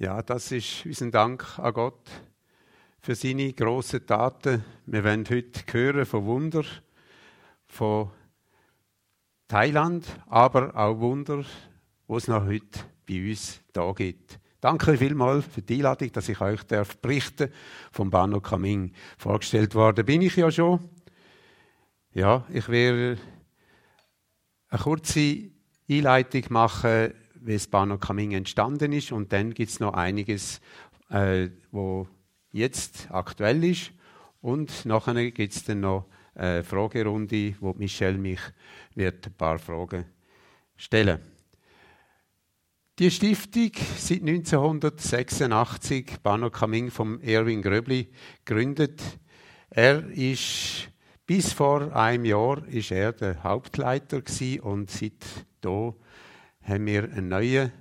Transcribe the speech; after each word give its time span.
Ja, 0.00 0.22
das 0.22 0.52
ist 0.52 0.86
unser 0.86 1.10
Dank 1.10 1.58
an 1.58 1.74
Gott 1.74 2.08
für 3.00 3.16
seine 3.16 3.52
grossen 3.52 4.06
Taten. 4.06 4.64
Wir 4.86 5.02
werden 5.02 5.24
heute 5.28 5.60
hören 5.72 6.06
von 6.06 6.24
Wunder, 6.24 6.64
von 7.66 8.08
Thailand, 9.48 10.06
aber 10.28 10.76
auch 10.76 11.00
Wunder, 11.00 11.44
was 12.06 12.22
es 12.22 12.28
noch 12.28 12.46
heute 12.46 12.78
bei 13.08 13.28
uns 13.28 13.60
da 13.72 13.90
gibt. 13.90 14.38
Danke 14.60 14.96
vielmals 14.96 15.44
für 15.46 15.62
die 15.62 15.74
Einladung, 15.74 16.12
dass 16.12 16.28
ich 16.28 16.40
euch 16.40 16.62
berichten 17.02 17.50
vom 17.90 18.08
Bano 18.08 18.40
Kaming. 18.40 18.92
Vorgestellt 19.16 19.74
worden 19.74 20.06
bin 20.06 20.22
ich 20.22 20.36
ja 20.36 20.48
schon. 20.48 20.78
Ja, 22.12 22.46
ich 22.50 22.68
werde 22.68 23.18
eine 24.68 24.80
kurze 24.80 25.50
Einleitung 25.90 26.44
machen, 26.50 27.14
Bano 27.70 27.98
Kaming 27.98 28.32
entstanden 28.32 28.92
ist 28.92 29.12
und 29.12 29.32
dann 29.32 29.54
gibt 29.54 29.70
es 29.70 29.80
noch 29.80 29.94
einiges, 29.94 30.60
äh, 31.10 31.48
wo 31.70 32.08
jetzt 32.52 33.08
aktuell 33.10 33.64
ist 33.64 33.92
und 34.40 34.84
nachher 34.84 35.30
gibt 35.30 35.54
es 35.54 35.64
dann 35.64 35.80
noch 35.80 36.06
eine 36.34 36.62
Fragerunde, 36.62 37.54
wo 37.60 37.74
Michelle 37.74 38.18
mich 38.18 38.40
wird 38.94 39.26
ein 39.26 39.34
paar 39.34 39.58
Fragen 39.58 40.04
stellen. 40.76 41.20
Die 42.98 43.10
Stiftung 43.10 43.70
seit 43.96 44.22
1986 44.22 46.16
Bano 46.22 46.50
Kaming 46.50 46.90
vom 46.90 47.20
Erwin 47.20 47.62
Gröbli 47.62 48.08
gegründet. 48.44 49.00
Er 49.70 50.04
ist 50.10 50.88
bis 51.24 51.52
vor 51.52 51.94
einem 51.94 52.24
Jahr 52.24 52.66
ist 52.68 52.90
er 52.90 53.12
der 53.12 53.42
Hauptleiter 53.44 54.22
und 54.62 54.90
seit 54.90 55.12
da 55.60 55.92
haben 56.68 56.86
wir 56.86 57.04
einen 57.04 57.28
neuen 57.28 57.72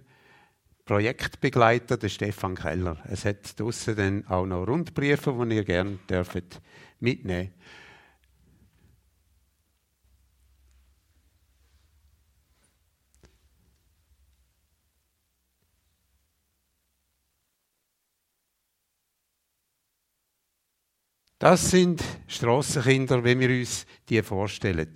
Projektbegleiter, 0.85 1.97
den 1.97 2.09
Stefan 2.09 2.55
Keller. 2.55 2.97
Es 3.09 3.25
hat 3.25 3.59
draussen 3.59 3.95
dann 3.95 4.27
auch 4.27 4.45
noch 4.45 4.67
Rundbriefe, 4.67 5.37
die 5.45 5.55
ihr 5.55 5.65
gerne 5.65 5.99
dürft 6.09 6.61
mitnehmen 6.99 7.51
Das 21.39 21.69
sind 21.69 22.03
Strassenkinder, 22.25 23.23
wie 23.23 23.39
wir 23.39 23.49
uns 23.59 23.85
die 24.09 24.23
vorstellen. 24.23 24.91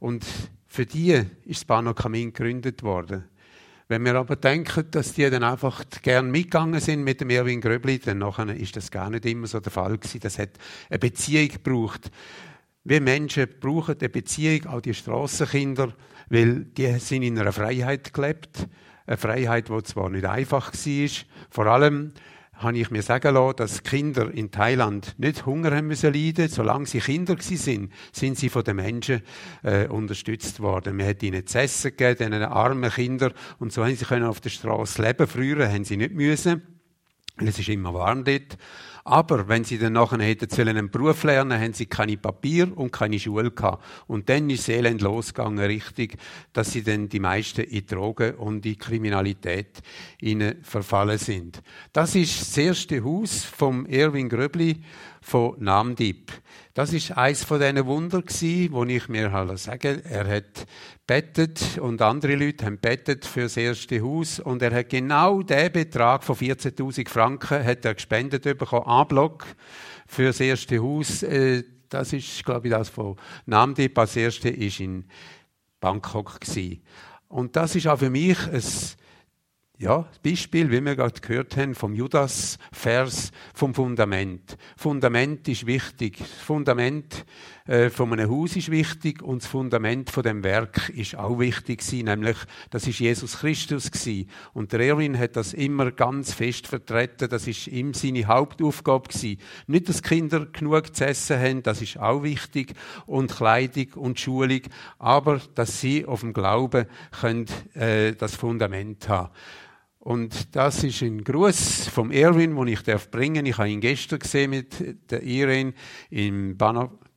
Und 0.00 0.24
für 0.68 0.86
die 0.86 1.12
ist 1.44 1.60
das 1.60 1.64
Bano 1.64 1.94
Kamin 1.94 2.32
gegründet 2.32 2.82
worden. 2.82 3.24
Wenn 3.88 4.04
wir 4.04 4.14
aber 4.16 4.36
denken, 4.36 4.84
dass 4.90 5.14
die 5.14 5.28
dann 5.30 5.42
einfach 5.42 5.82
gern 6.02 6.30
mitgegangen 6.30 6.78
sind 6.78 7.02
mit 7.02 7.22
dem 7.22 7.30
Erwin 7.30 7.62
Gröbli, 7.62 7.98
dann 7.98 8.18
nachher 8.18 8.54
ist 8.54 8.76
das 8.76 8.90
gar 8.90 9.08
nicht 9.08 9.24
immer 9.24 9.46
so 9.46 9.60
der 9.60 9.72
Fall 9.72 9.96
gewesen. 9.96 10.20
Das 10.20 10.38
hat 10.38 10.50
eine 10.90 10.98
Beziehung 10.98 11.48
gebraucht. 11.48 12.10
Wir 12.84 13.00
Menschen 13.00 13.48
brauchen 13.60 13.96
eine 13.98 14.08
Beziehung, 14.10 14.66
auch 14.66 14.82
die 14.82 14.92
Strassenkinder, 14.92 15.94
weil 16.28 16.66
die 16.66 16.98
sind 16.98 17.22
in 17.22 17.38
einer 17.38 17.52
Freiheit 17.52 18.12
gelebt. 18.12 18.68
Eine 19.06 19.16
Freiheit, 19.16 19.70
die 19.70 19.82
zwar 19.84 20.10
nicht 20.10 20.26
einfach 20.26 20.70
war, 20.74 21.10
vor 21.48 21.66
allem 21.66 22.12
habe 22.58 22.78
ich 22.78 22.90
mir 22.90 23.02
sagen 23.02 23.34
lassen, 23.34 23.56
dass 23.56 23.82
Kinder 23.82 24.32
in 24.32 24.50
Thailand 24.50 25.14
nicht 25.18 25.46
Hunger 25.46 25.74
haben 25.74 25.86
müssen 25.86 26.12
leiden. 26.12 26.48
Solange 26.48 26.86
sie 26.86 27.00
Kinder 27.00 27.36
sind, 27.40 27.92
sind 28.12 28.36
sie 28.36 28.48
von 28.48 28.64
den 28.64 28.76
Menschen 28.76 29.22
äh, 29.62 29.86
unterstützt 29.86 30.60
worden. 30.60 30.96
Man 30.96 31.06
hat 31.06 31.22
ihnen 31.22 31.46
zu 31.46 31.58
essen 31.58 31.96
gegeben, 31.96 32.32
diesen 32.32 32.44
armen 32.44 32.90
Kindern, 32.90 33.32
und 33.58 33.72
so 33.72 33.84
haben 33.84 33.94
sie 33.94 34.04
können 34.04 34.26
auf 34.26 34.40
der 34.40 34.50
Straße 34.50 35.00
leben. 35.00 35.26
Früher 35.26 35.70
haben 35.70 35.84
sie 35.84 35.96
nicht 35.96 36.14
müssen, 36.14 36.62
weil 37.36 37.48
es 37.48 37.58
ist 37.58 37.68
immer 37.68 37.94
warm 37.94 38.24
dort. 38.24 38.58
Aber 39.04 39.48
wenn 39.48 39.64
sie 39.64 39.78
dann 39.78 39.94
nachher 39.94 40.22
hätten 40.22 40.68
einen 40.68 40.90
Beruf 40.90 41.24
lernen, 41.24 41.60
haben 41.60 41.72
sie 41.72 41.86
keine 41.86 42.16
Papier 42.16 42.76
und 42.76 42.92
keine 42.92 43.18
Schule 43.18 43.50
gehabt. 43.50 43.84
Und 44.06 44.28
dann 44.28 44.50
ist 44.50 44.68
das 44.68 44.76
Elend 44.76 45.00
losgegangen, 45.00 45.58
richtig, 45.64 46.16
dass 46.52 46.72
sie 46.72 46.82
dann 46.82 47.08
die 47.08 47.20
meisten 47.20 47.62
in 47.62 47.86
Drogen 47.86 48.34
und 48.34 48.66
in 48.66 48.78
Kriminalität 48.78 49.80
verfallen 50.62 51.18
sind. 51.18 51.62
Das 51.92 52.14
ist 52.14 52.40
das 52.40 52.56
erste 52.56 53.02
Haus 53.04 53.44
vom 53.44 53.86
Erwin 53.86 54.28
Gröbli 54.28 54.82
von 55.20 55.54
Namdip. 55.58 56.32
Das 56.74 56.92
ist 56.92 57.12
eins 57.12 57.44
von 57.44 57.60
diesen 57.60 57.86
Wunder 57.86 58.22
gsi, 58.22 58.68
wo 58.70 58.84
ich 58.84 59.08
mir 59.08 59.32
halt 59.32 59.58
sage, 59.58 60.02
er 60.04 60.26
hat 60.28 60.66
bettet 61.06 61.78
und 61.78 62.00
andere 62.02 62.36
Leute 62.36 62.66
haben 62.66 62.78
bettet 62.78 63.24
für 63.24 63.42
das 63.42 63.56
erste 63.56 64.02
Haus 64.02 64.38
und 64.40 64.62
er 64.62 64.74
hat 64.74 64.90
genau 64.90 65.42
den 65.42 65.72
Betrag 65.72 66.22
von 66.22 66.36
14.000 66.36 67.08
Franken 67.08 67.64
hat 67.64 67.84
er 67.84 67.94
gespendet 67.94 68.44
bekommen, 68.44 68.86
en 68.86 69.08
bloc 69.08 69.46
für 70.06 70.26
das 70.26 70.40
erste 70.40 70.80
Haus. 70.82 71.22
Äh, 71.22 71.64
das 71.88 72.12
ist, 72.12 72.44
glaube 72.44 72.68
ich, 72.68 72.72
das 72.72 72.88
von 72.90 73.16
Namdip. 73.46 73.94
Das 73.94 74.14
erste 74.16 74.50
ist 74.50 74.80
in 74.80 75.06
Bangkok 75.80 76.40
gsi. 76.40 76.82
Und 77.28 77.56
das 77.56 77.74
ist 77.74 77.86
auch 77.86 77.98
für 77.98 78.10
mich 78.10 78.38
ein 78.46 78.62
ja, 79.78 80.06
Beispiel, 80.24 80.72
wie 80.72 80.84
wir 80.84 80.96
gerade 80.96 81.20
gehört 81.20 81.56
haben, 81.56 81.76
vom 81.76 81.94
Judas-Vers, 81.94 83.30
vom 83.54 83.74
Fundament. 83.74 84.58
Fundament 84.76 85.46
ist 85.46 85.66
wichtig. 85.66 86.18
Das 86.18 86.28
Fundament 86.28 87.24
äh, 87.68 87.88
von 87.88 88.12
einem 88.12 88.28
Haus 88.28 88.56
ist 88.56 88.72
wichtig 88.72 89.22
und 89.22 89.42
das 89.42 89.48
Fundament 89.48 90.10
von 90.10 90.24
dem 90.24 90.42
Werk 90.42 90.88
ist 90.88 91.16
auch 91.16 91.38
wichtig 91.38 91.78
gewesen, 91.78 92.06
nämlich 92.06 92.36
das 92.70 92.88
ist 92.88 92.98
Jesus 92.98 93.38
Christus 93.38 93.92
gewesen. 93.92 94.28
Und 94.52 94.72
der 94.72 94.80
Erwin 94.80 95.16
hat 95.16 95.36
das 95.36 95.54
immer 95.54 95.92
ganz 95.92 96.32
fest 96.32 96.66
vertreten. 96.66 97.28
Das 97.28 97.46
ist 97.46 97.68
ihm 97.68 97.94
seine 97.94 98.26
Hauptaufgabe 98.26 99.08
gewesen. 99.10 99.38
Nicht, 99.68 99.88
dass 99.88 100.02
Kinder 100.02 100.46
genug 100.46 100.96
zu 100.96 101.06
essen 101.06 101.38
haben, 101.38 101.62
das 101.62 101.82
ist 101.82 102.00
auch 102.00 102.24
wichtig 102.24 102.74
und 103.06 103.30
Kleidung 103.30 103.92
und 103.94 104.18
Schulung, 104.18 104.62
aber 104.98 105.40
dass 105.54 105.80
sie 105.80 106.04
auf 106.04 106.20
dem 106.20 106.32
Glauben 106.32 106.86
können, 107.20 107.46
äh, 107.74 108.14
das 108.14 108.34
Fundament 108.34 109.08
haben. 109.08 109.30
Und 110.08 110.56
das 110.56 110.84
ist 110.84 111.02
ein 111.02 111.22
Gruß 111.22 111.88
vom 111.88 112.10
Erwin, 112.10 112.56
den 112.56 112.68
ich 112.68 112.80
darf 112.80 113.10
bringen. 113.10 113.44
Ich 113.44 113.58
habe 113.58 113.68
ihn 113.68 113.82
gestern 113.82 114.18
gesehen 114.18 114.48
mit 114.52 115.10
der 115.10 115.22
Irene 115.22 115.74
im 116.08 116.56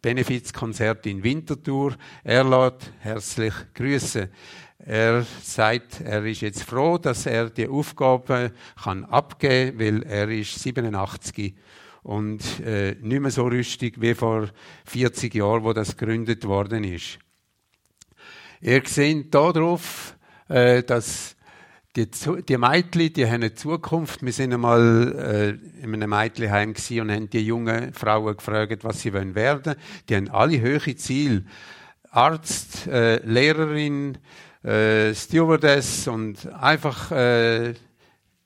Benefizkonzert 0.01 1.05
in 1.05 1.23
Winterthur. 1.23 1.95
Er 2.25 2.43
lädt 2.43 2.91
herzlich 2.99 3.53
Grüße. 3.75 4.29
Er 4.79 5.25
sagt, 5.41 6.01
er 6.01 6.25
ist 6.25 6.41
jetzt 6.41 6.63
froh, 6.63 6.97
dass 6.97 7.25
er 7.25 7.49
die 7.49 7.69
Aufgabe 7.69 8.51
kann 8.83 9.05
abgeben, 9.05 9.79
weil 9.79 10.03
er 10.03 10.27
ist 10.27 10.59
87 10.59 11.55
und 12.03 12.43
äh, 12.59 12.97
nicht 12.99 13.21
mehr 13.21 13.31
so 13.31 13.45
rüstig 13.45 14.01
wie 14.01 14.15
vor 14.15 14.49
40 14.83 15.33
Jahren, 15.33 15.63
wo 15.63 15.71
das 15.71 15.95
gegründet 15.95 16.43
worden 16.45 16.83
ist. 16.83 17.19
Ihr 18.59 18.81
seht 18.85 19.27
hier 19.31 19.53
drauf, 19.53 20.17
äh, 20.49 20.83
dass 20.83 21.37
die, 21.95 22.07
die 22.47 22.57
Mädchen, 22.57 23.13
die 23.13 23.25
haben 23.25 23.35
eine 23.35 23.53
Zukunft. 23.53 24.23
Wir 24.23 24.31
sind 24.31 24.53
einmal 24.53 25.59
äh, 25.81 25.83
in 25.83 25.93
einem 25.93 26.09
Mädchenheim 26.09 26.69
und 26.69 27.11
haben 27.11 27.29
die 27.29 27.45
jungen 27.45 27.93
Frauen 27.93 28.37
gefragt, 28.37 28.83
was 28.83 29.01
sie 29.01 29.13
wollen 29.13 29.35
werden. 29.35 29.75
Die 30.07 30.15
haben 30.15 30.29
alle 30.29 30.59
höhere 30.61 30.95
Ziele. 30.95 31.43
Arzt, 32.09 32.87
äh, 32.87 33.17
Lehrerin, 33.25 34.17
äh, 34.63 35.13
Stewardess 35.13 36.07
und 36.07 36.47
einfach 36.53 37.11
äh, 37.11 37.73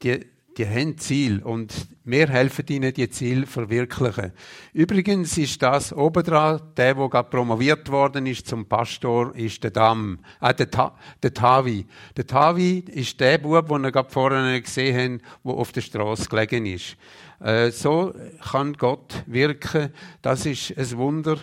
die 0.01 0.25
die 0.57 0.67
haben 0.67 0.97
Ziel 0.97 1.41
und 1.43 1.73
wir 2.05 2.27
helfen 2.29 2.65
ihnen, 2.69 2.93
die 2.93 3.09
Ziel 3.09 3.47
verwirklichen. 3.47 4.31
Übrigens 4.73 5.37
ist 5.39 5.61
das 5.61 5.91
obendran, 5.91 6.61
der, 6.77 6.93
der 6.93 7.09
gerade 7.09 7.29
promoviert 7.29 7.89
worden 7.89 8.27
ist 8.27 8.47
zum 8.47 8.65
Pastor, 8.67 9.35
ist 9.35 9.63
der 9.63 9.71
Damm, 9.71 10.19
äh, 10.39 10.53
der, 10.53 10.69
Ta 10.69 10.95
der 11.23 11.33
Tavi. 11.33 11.85
Der 12.15 12.27
Tavi 12.27 12.85
ist 12.91 13.19
der 13.19 13.39
Bub, 13.39 13.67
den 13.67 13.81
wir 13.81 13.91
gerade 13.91 14.11
vorhin 14.11 14.61
gesehen 14.61 14.97
haben, 14.97 15.21
der 15.43 15.53
auf 15.53 15.71
der 15.71 15.81
Straße 15.81 16.29
gelegen 16.29 16.67
ist. 16.67 16.95
Äh, 17.39 17.71
so 17.71 18.13
kann 18.51 18.73
Gott 18.73 19.23
wirken. 19.25 19.91
Das 20.21 20.45
ist 20.45 20.77
ein 20.77 20.97
Wunder, 20.97 21.37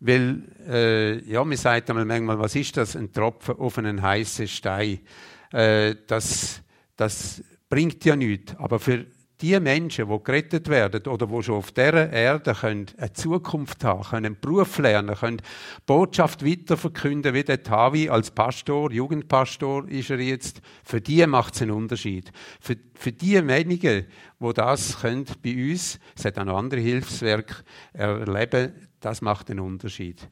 weil, 0.00 0.42
äh, 0.68 1.30
ja, 1.30 1.44
man 1.44 1.56
sagt 1.56 1.90
einmal 1.90 2.04
manchmal, 2.04 2.38
was 2.38 2.56
ist 2.56 2.76
das? 2.76 2.96
Ein 2.96 3.12
Tropfen 3.12 3.56
auf 3.56 3.78
einen 3.78 4.02
heißen 4.02 4.48
Stein. 4.48 4.98
Äh, 5.52 5.94
das, 6.06 6.60
das 6.96 7.42
bringt 7.68 8.04
ja 8.04 8.16
nichts. 8.16 8.56
Aber 8.56 8.78
für 8.78 9.06
die 9.40 9.58
Menschen, 9.60 10.08
die 10.08 10.24
gerettet 10.24 10.68
werden 10.68 11.06
oder 11.06 11.26
die 11.26 11.42
schon 11.42 11.56
auf 11.56 11.70
dieser 11.70 12.10
Erde 12.10 12.54
können 12.54 12.86
eine 12.96 13.12
Zukunft 13.12 13.84
haben 13.84 14.02
können, 14.02 14.26
einen 14.26 14.40
Beruf 14.40 14.78
lernen 14.78 15.14
können, 15.14 15.42
Botschaft 15.86 16.44
weiterverkünden, 16.44 17.34
wie 17.34 17.44
der 17.44 17.62
Tavi 17.62 18.08
als 18.08 18.32
Pastor, 18.32 18.90
Jugendpastor 18.90 19.88
ist 19.88 20.10
er 20.10 20.18
jetzt, 20.18 20.60
für 20.84 21.00
die 21.00 21.24
macht 21.26 21.54
es 21.54 21.62
einen 21.62 21.70
Unterschied. 21.70 22.32
Für, 22.60 22.76
für 22.94 23.12
die 23.12 23.46
wenigen, 23.46 24.06
die 24.40 24.52
das 24.54 25.00
können 25.00 25.26
bei 25.42 25.70
uns, 25.70 26.00
es 26.16 26.24
hat 26.24 26.38
auch 26.38 26.44
noch 26.44 26.58
andere 26.58 26.80
Hilfswerke, 26.80 27.62
erleben, 27.92 28.72
das 29.00 29.22
macht 29.22 29.50
einen 29.50 29.60
Unterschied. 29.60 30.28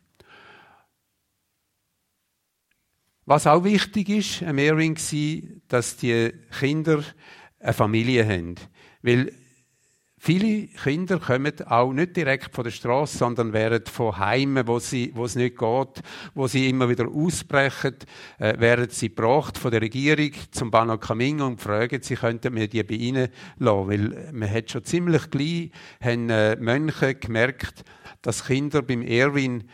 Was 3.25 3.47
auch 3.47 3.65
wichtig 3.65 4.09
ist, 4.09 4.43
am 4.43 4.59
Erwin 4.59 4.97
war, 4.97 5.51
dass 5.69 5.97
die 5.97 6.33
Kinder 6.59 7.03
eine 7.59 7.73
Familie 7.73 8.25
haben. 8.25 8.55
Weil 9.07 9.33
Viele 10.19 10.69
Kinder 10.69 11.21
kommen 11.21 11.53
auch 11.67 11.93
nicht 11.93 12.17
direkt 12.17 12.55
von 12.55 12.65
der 12.65 12.71
Straße, 12.71 13.19
sondern 13.19 13.53
werden 13.53 13.85
von 13.85 14.19
Heimen, 14.19 14.67
wo, 14.67 14.79
sie, 14.79 15.13
wo 15.15 15.27
es 15.27 15.37
nicht 15.37 15.59
geht, 15.59 16.03
wo 16.35 16.47
sie 16.47 16.71
immer 16.71 16.89
wieder 16.89 17.07
ausbrechen, 17.07 17.97
äh, 18.39 18.59
werden 18.59 18.89
sie 18.89 19.11
gebracht 19.11 19.59
von 19.59 19.71
der 19.71 19.83
Regierung 19.83 20.31
zum 20.51 20.71
Bano 20.71 20.97
Kaming 20.97 21.43
und 21.43 21.61
fragen, 21.61 22.03
sie 22.03 22.17
könnten 22.17 22.57
wir 22.57 22.67
die 22.67 22.83
bei 22.83 22.95
ihnen 22.95 23.29
lassen. 23.59 23.89
Weil 23.89 24.33
man 24.33 24.51
hat 24.51 24.71
schon 24.71 24.85
ziemlich 24.85 25.31
gleich, 25.31 25.71
haben 26.01 26.31
äh, 26.31 26.57
Mönche 26.57 27.15
gemerkt, 27.15 27.85
dass 28.23 28.47
Kinder 28.47 28.81
beim 28.81 29.03
Erwin 29.03 29.69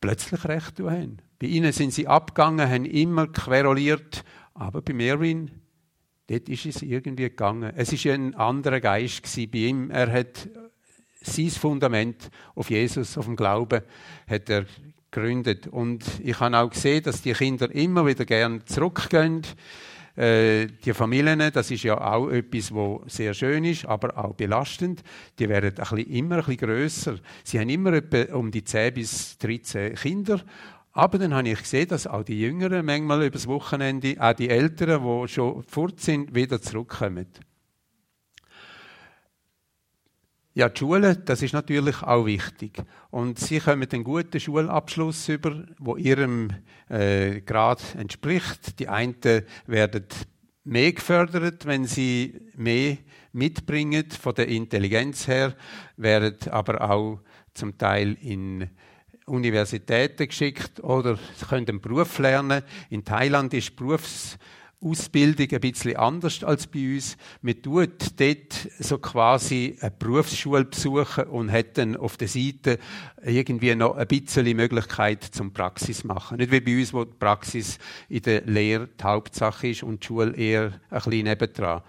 plötzlich 0.00 0.44
Recht 0.44 0.80
haben. 0.80 1.18
Bei 1.38 1.46
ihnen 1.46 1.72
sind 1.72 1.92
sie 1.92 2.08
abgegangen, 2.08 2.68
haben 2.68 2.84
immer 2.84 3.28
queroliert, 3.28 4.24
aber 4.54 4.82
beim 4.82 4.98
Erwin 4.98 5.63
Dort 6.26 6.48
ist 6.48 6.64
es 6.64 6.82
irgendwie 6.82 7.24
gegangen. 7.24 7.72
Es 7.76 7.92
ist 7.92 8.06
ein 8.06 8.34
anderer 8.34 8.80
Geist 8.80 9.24
bei 9.36 9.58
ihm. 9.58 9.90
Er 9.90 10.10
hat 10.10 10.48
sein 11.20 11.50
Fundament 11.50 12.30
auf 12.54 12.70
Jesus, 12.70 13.18
auf 13.18 13.26
dem 13.26 13.36
Glauben, 13.36 13.82
hat 14.26 14.48
er 14.48 14.64
gegründet. 15.10 15.66
Und 15.66 16.04
ich 16.22 16.40
habe 16.40 16.56
auch 16.58 16.70
gesehen, 16.70 17.02
dass 17.02 17.22
die 17.22 17.32
Kinder 17.32 17.70
immer 17.74 18.06
wieder 18.06 18.24
gern 18.24 18.66
zurückgehen. 18.66 19.42
Äh, 20.16 20.66
die 20.66 20.94
Familien, 20.94 21.50
das 21.52 21.70
ist 21.70 21.82
ja 21.82 22.00
auch 22.00 22.30
etwas, 22.30 22.72
wo 22.72 23.02
sehr 23.06 23.34
schön 23.34 23.64
ist, 23.64 23.84
aber 23.84 24.16
auch 24.16 24.34
belastend. 24.34 25.02
Die 25.38 25.48
werden 25.48 25.70
ein 25.70 25.74
bisschen, 25.76 26.10
immer 26.10 26.36
ein 26.36 26.44
bisschen 26.44 26.68
grösser. 26.68 27.18
Sie 27.42 27.58
haben 27.58 27.68
immer 27.68 27.92
etwa 27.94 28.34
um 28.36 28.50
die 28.50 28.62
10 28.62 28.94
bis 28.94 29.36
13 29.38 29.94
Kinder 29.96 30.40
aber 30.94 31.18
dann 31.18 31.34
habe 31.34 31.48
ich 31.48 31.58
gesehen, 31.58 31.88
dass 31.88 32.06
auch 32.06 32.22
die 32.22 32.40
Jüngeren 32.40 32.86
manchmal 32.86 33.24
übers 33.24 33.48
Wochenende, 33.48 34.14
auch 34.20 34.32
die 34.32 34.48
Älteren, 34.48 35.02
die 35.02 35.28
schon 35.28 35.64
fort 35.64 36.00
sind, 36.00 36.34
wieder 36.34 36.62
zurückkommen. 36.62 37.26
Ja, 40.56 40.68
die 40.68 40.78
Schule, 40.78 41.16
das 41.16 41.42
ist 41.42 41.52
natürlich 41.52 42.00
auch 42.04 42.26
wichtig. 42.26 42.80
Und 43.10 43.40
sie 43.40 43.58
kommen 43.58 43.88
einen 43.90 44.04
guten 44.04 44.38
Schulabschluss 44.38 45.28
über, 45.28 45.64
wo 45.78 45.96
ihrem 45.96 46.52
äh, 46.88 47.40
Grad 47.40 47.96
entspricht. 47.96 48.78
Die 48.78 48.86
einen 48.86 49.16
werden 49.66 50.06
mehr 50.62 50.92
gefördert, 50.92 51.66
wenn 51.66 51.86
sie 51.86 52.40
mehr 52.54 52.98
mitbringen 53.32 54.08
von 54.10 54.32
der 54.36 54.46
Intelligenz 54.46 55.26
her, 55.26 55.56
werden 55.96 56.36
aber 56.52 56.88
auch 56.88 57.20
zum 57.52 57.76
Teil 57.76 58.16
in 58.20 58.70
Universitäten 59.26 60.28
geschickt 60.28 60.82
oder 60.82 61.18
sie 61.36 61.46
können 61.46 61.68
einen 61.68 61.80
Beruf 61.80 62.18
lernen. 62.18 62.62
In 62.90 63.04
Thailand 63.04 63.54
ist 63.54 63.74
Berufsausbildung 63.74 65.48
ein 65.50 65.60
bisschen 65.60 65.96
anders 65.96 66.44
als 66.44 66.66
bei 66.66 66.94
uns. 66.94 67.16
Man 67.40 67.62
tut 67.62 68.20
dort 68.20 68.68
so 68.78 68.98
quasi 68.98 69.78
eine 69.80 69.90
Berufsschule 69.92 70.66
besuchen 70.66 71.24
und 71.24 71.50
hat 71.50 71.78
dann 71.78 71.96
auf 71.96 72.16
der 72.18 72.28
Seite 72.28 72.78
irgendwie 73.22 73.74
noch 73.74 73.96
ein 73.96 74.06
bisschen 74.06 74.56
Möglichkeit 74.56 75.24
zum 75.24 75.52
Praxis 75.52 76.04
machen. 76.04 76.36
Nicht 76.36 76.52
wie 76.52 76.60
bei 76.60 76.78
uns, 76.78 76.92
wo 76.92 77.04
die 77.04 77.16
Praxis 77.18 77.78
in 78.10 78.22
der 78.22 78.42
Lehre 78.42 78.88
die 78.88 79.04
Hauptsache 79.04 79.68
ist 79.68 79.82
und 79.82 80.02
die 80.02 80.06
Schule 80.06 80.36
eher 80.36 80.72
ein 80.90 81.00
bisschen 81.02 81.24
nebendran. 81.24 81.82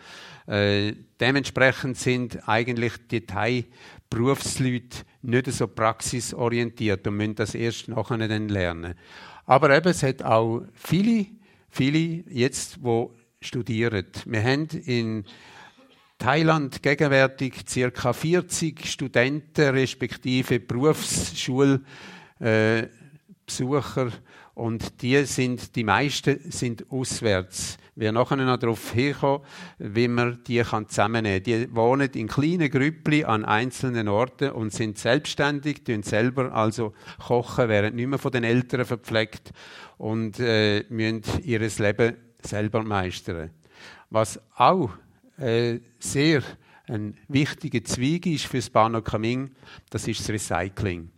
Äh, 0.48 0.94
dementsprechend 1.20 1.98
sind 1.98 2.48
eigentlich 2.48 2.94
die 3.10 3.26
Thai 3.26 3.66
Berufsleute 4.10 5.06
nicht 5.22 5.52
so 5.52 5.68
praxisorientiert 5.68 7.07
und 7.07 7.18
müssen 7.18 7.36
das 7.36 7.56
erst 7.56 7.88
nachher 7.88 8.28
dann 8.28 8.50
lernen. 8.50 8.96
Aber 9.46 9.75
eben, 9.75 9.90
es 9.90 10.04
hat 10.04 10.24
auch 10.24 10.63
viele, 10.74 11.28
viele 11.69 12.24
jetzt, 12.30 12.78
die 12.78 13.07
studieren. 13.42 14.07
Wir 14.25 14.44
haben 14.44 14.68
in 14.86 15.25
Thailand 16.18 16.81
gegenwärtig 16.81 17.66
ca. 17.94 18.13
40 18.13 18.86
Studenten 18.86 19.69
respektive 19.69 20.62
Berufsschulbesucher 23.45 24.12
und 24.53 25.01
die 25.01 25.25
sind, 25.25 25.75
die 25.75 25.83
meisten 25.83 26.39
sind 26.51 26.89
auswärts. 26.89 27.77
Wir 27.95 28.12
nachher 28.12 28.38
noch 28.38 28.57
darauf 28.57 28.92
hinkommen, 28.92 29.42
wie 29.77 30.07
man 30.07 30.44
die 30.45 30.63
zusammennehmen 30.63 31.44
kann. 31.44 31.68
Die 31.68 31.75
wohnen 31.75 32.09
in 32.12 32.27
kleinen 32.27 32.69
Grüppli 32.69 33.24
an 33.24 33.45
einzelnen 33.45 34.07
Orten 34.07 34.51
und 34.51 34.74
sind 34.74 34.97
selbstständig, 34.97 35.83
tun 35.83 36.03
selber 36.03 36.53
also 36.53 36.94
kochen, 37.25 37.69
werden 37.69 37.95
nicht 37.95 38.07
mehr 38.07 38.19
von 38.19 38.31
den 38.31 38.44
Eltern 38.44 38.86
verpflegt 38.86 39.51
und 39.98 40.39
äh, 40.39 40.83
müssen 40.89 41.24
ihr 41.44 41.59
Leben 41.59 42.15
selber 42.41 42.83
meistern. 42.83 43.51
Was 44.09 44.39
auch 44.56 44.91
äh, 45.38 45.80
sehr 46.00 46.44
ein 46.88 47.18
wichtiger 47.27 47.83
Zweig 47.83 48.25
ist 48.27 48.45
für 48.45 48.57
das 48.57 48.69
Bano 48.69 49.01
Kaming, 49.01 49.51
das 49.89 50.07
ist 50.07 50.19
das 50.19 50.30
Recycling. 50.30 51.09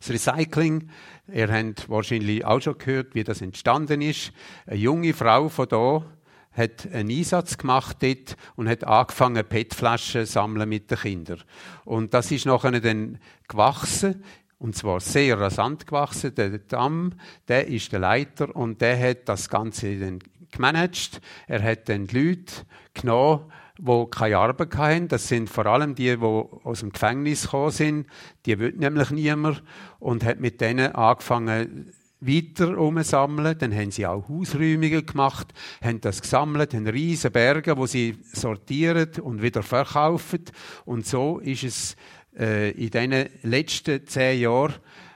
Das 0.00 0.10
Recycling, 0.10 0.88
ihr 1.28 1.50
habt 1.50 1.88
wahrscheinlich 1.88 2.44
auch 2.44 2.60
schon 2.60 2.78
gehört, 2.78 3.14
wie 3.14 3.24
das 3.24 3.40
entstanden 3.40 4.02
ist. 4.02 4.32
Eine 4.66 4.76
junge 4.76 5.14
Frau 5.14 5.48
von 5.48 5.68
da 5.68 6.04
hat 6.52 6.88
einen 6.92 7.10
Einsatz 7.10 7.56
gemacht 7.56 7.98
dort 8.00 8.36
und 8.56 8.68
hat 8.68 8.84
angefangen, 8.84 9.44
PET-Flaschen 9.44 10.26
sammeln 10.26 10.68
mit 10.68 10.90
den 10.90 10.98
Kindern. 10.98 11.42
Und 11.84 12.12
das 12.12 12.30
ist 12.30 12.46
nachher 12.46 12.80
dann 12.80 13.18
gewachsen. 13.48 14.24
Und 14.58 14.76
zwar 14.76 15.00
sehr 15.00 15.40
rasant 15.40 15.86
gewachsen. 15.86 16.34
Der 16.34 16.58
Damm, 16.58 17.14
der 17.48 17.68
ist 17.68 17.92
der 17.92 18.00
Leiter 18.00 18.54
und 18.54 18.80
der 18.80 18.98
hat 18.98 19.28
das 19.28 19.48
Ganze 19.48 19.98
dann 19.98 20.18
gemanagt. 20.50 21.20
Er 21.46 21.62
hat 21.62 21.88
dann 21.88 22.06
die 22.06 22.18
Leute 22.18 22.52
genommen, 22.92 23.50
die 23.80 24.06
keine 24.10 24.38
Arbeit 24.38 24.76
hatten. 24.76 25.08
Das 25.08 25.28
sind 25.28 25.48
vor 25.48 25.66
allem 25.66 25.94
die, 25.94 26.16
die 26.16 26.22
aus 26.22 26.80
dem 26.80 26.92
Gefängnis 26.92 27.44
gekommen 27.44 27.70
sind. 27.70 28.06
Die 28.46 28.58
will 28.58 28.74
nämlich 28.76 29.10
niemand. 29.10 29.62
Und 29.98 30.24
hat 30.24 30.40
mit 30.40 30.60
denen 30.60 30.92
angefangen, 30.92 31.92
weiter 32.20 32.78
umzusammeln. 32.78 33.56
Dann 33.58 33.74
haben 33.74 33.90
sie 33.90 34.06
auch 34.06 34.28
Hausräumungen 34.28 35.04
gemacht, 35.06 35.52
haben 35.82 36.00
das 36.00 36.20
gesammelt, 36.20 36.74
haben 36.74 36.86
riesige 36.86 37.30
Berge, 37.30 37.76
wo 37.76 37.86
sie 37.86 38.18
sortieren 38.32 39.10
und 39.22 39.42
wieder 39.42 39.62
verkaufen. 39.62 40.44
Und 40.84 41.06
so 41.06 41.38
ist 41.38 41.64
es 41.64 41.96
äh, 42.38 42.70
in 42.72 42.90
diesen 42.90 43.28
letzten 43.42 44.06
zehn 44.06 44.40
Jahren 44.40 44.74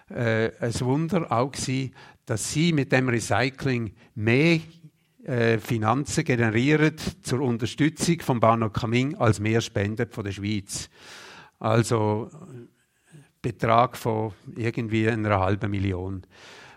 äh, 0.09 0.51
ein 0.61 0.81
Wunder 0.81 1.31
auch 1.31 1.53
gewesen, 1.53 1.95
dass 2.27 2.53
sie 2.53 2.73
mit 2.73 2.91
dem 2.93 3.09
Recycling 3.09 3.93
mehr 4.15 4.61
äh, 5.25 5.59
Finanzen 5.59 6.25
generieren 6.25 6.95
zur 7.23 7.41
Unterstützung 7.41 8.21
von 8.21 8.41
Bano 8.41 8.71
Kaming 8.71 9.15
als 9.17 9.41
mehr 9.41 9.61
Spenden 9.61 10.11
von 10.11 10.25
der 10.25 10.33
Schweiz. 10.33 10.89
Also 11.59 12.31
Betrag 13.41 13.97
von 13.97 14.33
irgendwie 14.57 15.09
einer 15.09 15.41
halben 15.41 15.71
Million. 15.71 16.27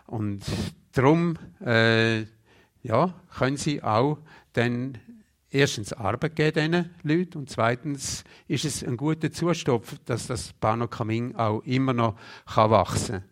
Und 0.05 0.45
darum 0.93 1.37
äh, 1.65 2.21
ja, 2.83 3.13
können 3.37 3.57
sie 3.57 3.83
auch 3.83 4.17
dann 4.53 4.97
erstens 5.49 5.93
Arbeit 5.93 6.35
geben 6.35 6.71
diesen 6.71 6.89
Leuten 7.03 7.39
und 7.39 7.49
zweitens 7.49 8.23
ist 8.47 8.65
es 8.65 8.83
ein 8.83 8.97
guter 8.97 9.31
Zustopf, 9.31 9.97
dass 10.05 10.27
das 10.27 10.53
Bano 10.53 10.87
Kaming 10.87 11.35
auch 11.35 11.61
immer 11.63 11.93
noch 11.93 12.15
kann 12.45 12.69
wachsen 12.69 13.15
kann. 13.15 13.23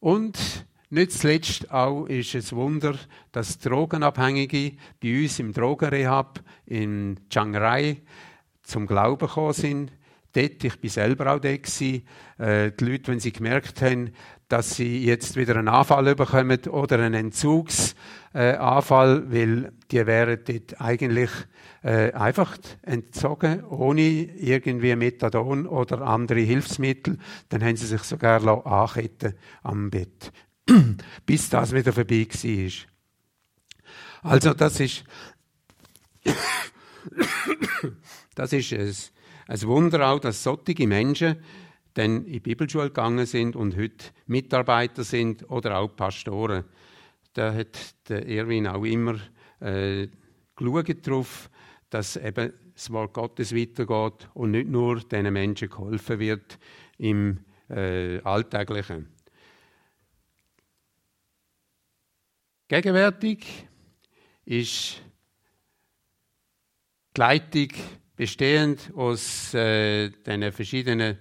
Und 0.00 0.66
nicht 0.94 1.12
zuletzt 1.12 1.70
auch 1.72 2.06
ist 2.06 2.34
es 2.34 2.52
Wunder, 2.52 2.94
dass 3.32 3.58
Drogenabhängige 3.58 4.72
bei 5.02 5.22
uns 5.22 5.38
im 5.38 5.52
Drogenrehab 5.52 6.40
in 6.66 7.20
Chiang 7.28 7.56
Rai 7.56 8.02
zum 8.62 8.86
Glauben 8.86 9.26
gekommen 9.26 9.52
sind. 9.52 9.92
Dort, 10.32 10.64
ich 10.64 10.80
bin 10.80 10.90
selber 10.90 11.32
auch 11.32 11.40
dort 11.40 11.80
äh, 11.80 12.72
die 12.72 12.84
Leute, 12.84 13.12
wenn 13.12 13.20
sie 13.20 13.32
gemerkt 13.32 13.82
haben, 13.82 14.10
dass 14.48 14.76
sie 14.76 15.04
jetzt 15.04 15.36
wieder 15.36 15.56
einen 15.56 15.68
Anfall 15.68 16.14
bekommen 16.14 16.58
oder 16.70 16.98
einen 16.98 17.14
Entzugsanfall, 17.14 19.18
äh, 19.18 19.32
weil 19.32 19.72
die 19.90 20.06
wären 20.06 20.40
dort 20.44 20.80
eigentlich 20.80 21.30
äh, 21.82 22.12
einfach 22.12 22.56
entzogen, 22.82 23.64
ohne 23.64 24.02
irgendwie 24.02 24.96
Methadon 24.96 25.66
oder 25.66 26.02
andere 26.02 26.40
Hilfsmittel. 26.40 27.18
Dann 27.48 27.62
haben 27.62 27.76
sie 27.76 27.86
sich 27.86 28.02
sogar 28.02 28.66
anketten 28.66 29.34
am 29.62 29.90
Bett. 29.90 30.32
bis 31.26 31.50
das 31.50 31.72
wieder 31.72 31.92
vorbei 31.92 32.26
war. 32.30 34.30
Also 34.30 34.54
das 34.54 34.80
ist, 34.80 35.04
das 38.34 38.52
ist 38.52 38.72
ein, 38.72 38.94
ein 39.48 39.62
Wunder 39.62 40.08
auch, 40.08 40.20
dass 40.20 40.42
solche 40.42 40.86
Menschen 40.86 41.36
dann 41.94 42.24
in 42.24 42.32
die 42.32 42.40
Bibelschule 42.40 42.86
gegangen 42.86 43.26
sind 43.26 43.56
und 43.56 43.76
heute 43.76 44.06
Mitarbeiter 44.26 45.04
sind 45.04 45.48
oder 45.50 45.78
auch 45.78 45.94
Pastoren. 45.94 46.64
Da 47.34 47.54
hat 47.54 47.94
der 48.08 48.28
Erwin 48.28 48.66
auch 48.66 48.84
immer 48.84 49.18
äh, 49.60 50.08
geschaut 50.56 51.50
dass 51.90 52.16
eben 52.16 52.52
das 52.74 52.90
Wort 52.90 53.12
Gottes 53.12 53.54
weitergeht 53.54 54.28
und 54.34 54.50
nicht 54.50 54.68
nur 54.68 55.00
diesen 55.00 55.32
Menschen 55.32 55.68
geholfen 55.68 56.18
wird 56.18 56.58
im 56.98 57.38
äh, 57.68 58.18
Alltäglichen. 58.20 59.13
Gegenwärtig 62.74 63.68
ist 64.44 65.00
die 67.16 67.20
Leitung 67.20 67.68
bestehend 68.16 68.92
aus 68.96 69.54
äh, 69.54 70.10
den 70.10 70.50
verschiedenen 70.50 71.16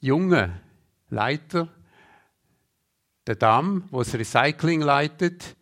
jungen 0.00 0.52
Leiter, 1.08 1.70
der 3.26 3.36
Dame, 3.36 3.84
wo 3.90 4.00
das 4.00 4.12
Recycling 4.12 4.82
leitet. 4.82 5.56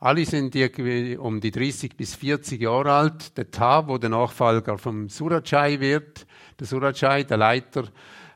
Alle 0.00 0.24
sind 0.24 0.54
irgendwie 0.54 1.18
um 1.18 1.38
die 1.42 1.50
30 1.50 1.94
bis 1.94 2.14
40 2.14 2.62
Jahre 2.62 2.92
alt. 2.92 3.36
Der 3.36 3.50
Ta, 3.50 3.88
wo 3.88 3.98
der 3.98 4.08
Nachfolger 4.08 4.78
vom 4.78 5.10
Surajai 5.10 5.80
wird, 5.80 6.26
der 6.58 6.66
Surajai, 6.66 7.24
der 7.24 7.36
Leiter, 7.36 7.84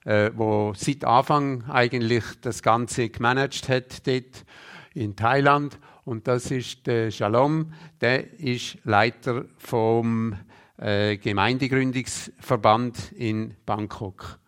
äh, 0.05 0.33
wo 0.35 0.75
seit 0.77 1.03
Anfang 1.07 1.65
eigentlich 1.71 2.25
das 2.43 2.63
Ganze 2.63 3.09
gemanagt 3.09 3.71
hat 3.71 4.07
dort 4.07 4.45
in 4.95 5.17
Thailand. 5.17 5.79
Und 6.05 6.27
das 6.29 6.51
ist 6.51 6.87
der 6.87 7.11
Shalom, 7.11 7.73
der 8.01 8.39
ist 8.41 8.79
Leiter 8.85 9.45
vom 9.59 10.37
äh, 10.79 11.17
Gemeindegründungsverband 11.17 13.13
in 13.13 13.55
Bangkok. 13.65 14.39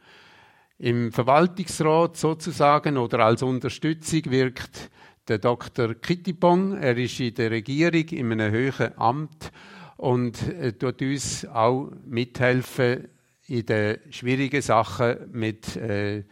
Im 0.78 1.12
Verwaltungsrat 1.12 2.16
sozusagen 2.16 2.96
oder 2.96 3.20
als 3.20 3.42
Unterstützung 3.42 4.22
wirkt 4.26 4.90
der 5.28 5.38
Dr. 5.38 5.94
Kittipong. 5.94 6.76
Er 6.76 6.96
ist 6.96 7.20
in 7.20 7.34
der 7.34 7.50
Regierung 7.50 8.08
in 8.08 8.32
einem 8.32 8.52
höheren 8.52 8.98
Amt 8.98 9.52
und 9.96 10.42
äh, 10.48 10.72
tut 10.72 11.00
uns 11.02 11.46
auch 11.46 11.90
mithelfen 12.04 13.08
in 13.46 13.66
den 13.66 13.98
schwierigen 14.10 14.62
Sachen 14.62 15.30
mit 15.32 15.76
äh, 15.76 16.24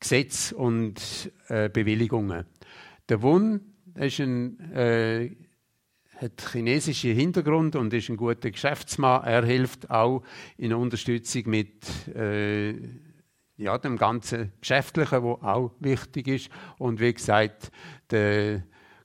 Gesetz 0.00 0.52
und 0.52 1.30
äh, 1.48 1.68
Bewilligungen. 1.68 2.46
Der 3.08 3.22
Wun 3.22 3.60
ist 3.94 4.20
ein 4.20 4.60
äh, 4.72 5.30
hat 6.16 6.50
chinesischen 6.50 7.14
Hintergrund 7.14 7.76
und 7.76 7.92
ist 7.92 8.08
ein 8.08 8.16
guter 8.16 8.50
Geschäftsmann. 8.50 9.24
Er 9.24 9.44
hilft 9.44 9.90
auch 9.90 10.22
in 10.56 10.72
Unterstützung 10.72 11.42
mit 11.46 11.84
äh, 12.14 12.74
ja, 13.58 13.78
dem 13.78 13.96
ganzen 13.96 14.52
Geschäftlichen, 14.60 15.22
wo 15.22 15.32
auch 15.34 15.72
wichtig 15.80 16.28
ist. 16.28 16.50
Und 16.78 17.00
wie 17.00 17.12
gesagt, 17.12 17.70
der 18.10 18.62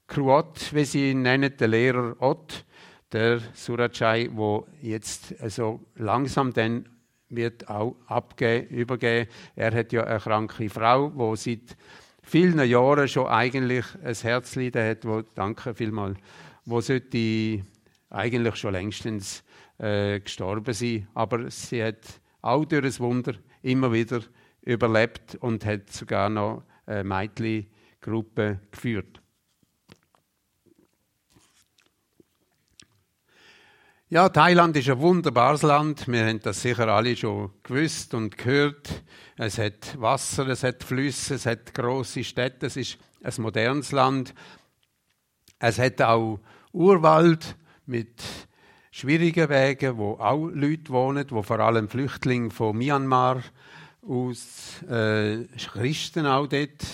Kruot, 0.07 0.73
wie 0.73 0.85
sie 0.85 1.11
ihn 1.11 1.21
nennen, 1.21 1.53
der 1.57 1.67
Lehrer 1.67 2.15
Ott, 2.19 2.65
der 3.11 3.39
Surajai, 3.53 4.29
wo 4.33 4.67
jetzt 4.81 5.35
also 5.41 5.81
langsam 5.95 6.53
dann 6.53 6.87
wird 7.29 7.69
auch 7.69 7.95
abgehen, 8.07 8.67
übergehen. 8.67 9.27
Er 9.55 9.73
hat 9.73 9.93
ja 9.93 10.03
eine 10.03 10.19
kranke 10.19 10.69
Frau, 10.69 11.11
wo 11.15 11.35
seit 11.35 11.77
vielen 12.31 12.65
Jahren 12.65 13.09
schon 13.09 13.27
eigentlich 13.27 13.85
ein 14.01 14.15
Herzleiden 14.15 14.87
hat, 14.87 15.05
wo, 15.05 15.21
danke 15.35 15.75
vielmals, 15.75 16.17
wo 16.63 16.79
sollte 16.79 17.65
eigentlich 18.09 18.55
schon 18.55 18.71
längstens 18.71 19.43
äh, 19.79 20.21
gestorben 20.21 20.73
sein. 20.73 21.09
Aber 21.13 21.51
sie 21.51 21.83
hat 21.83 22.21
auch 22.41 22.63
durch 22.63 22.85
ein 22.85 22.99
Wunder 22.99 23.33
immer 23.61 23.91
wieder 23.91 24.21
überlebt 24.61 25.35
und 25.41 25.65
hat 25.65 25.91
sogar 25.91 26.29
noch 26.29 26.63
eine 26.85 27.03
Mädchengruppe 27.03 28.61
geführt. 28.71 29.20
Ja, 34.13 34.27
Thailand 34.27 34.75
ist 34.75 34.89
ein 34.89 34.99
wunderbares 34.99 35.61
Land. 35.61 36.05
Wir 36.09 36.25
haben 36.25 36.41
das 36.41 36.61
sicher 36.61 36.89
alle 36.89 37.15
schon 37.15 37.49
gewusst 37.63 38.13
und 38.13 38.37
gehört. 38.37 39.03
Es 39.37 39.57
hat 39.57 39.97
Wasser, 40.01 40.49
es 40.49 40.63
hat 40.63 40.83
Flüsse, 40.83 41.35
es 41.35 41.45
hat 41.45 41.73
große 41.73 42.25
Städte. 42.25 42.65
Es 42.65 42.75
ist 42.75 42.97
ein 43.23 43.33
modernes 43.41 43.93
Land. 43.93 44.33
Es 45.59 45.79
hat 45.79 46.01
auch 46.01 46.41
Urwald 46.73 47.55
mit 47.85 48.21
schwierigen 48.91 49.47
Wegen, 49.47 49.97
wo 49.97 50.15
auch 50.15 50.49
Leute 50.49 50.91
wohnen, 50.91 51.25
wo 51.29 51.41
vor 51.41 51.61
allem 51.61 51.87
Flüchtlinge 51.87 52.51
von 52.51 52.77
Myanmar 52.77 53.41
aus 54.05 54.83
äh, 54.89 55.45
Christen 55.71 56.25
auch 56.25 56.47
dort. 56.47 56.85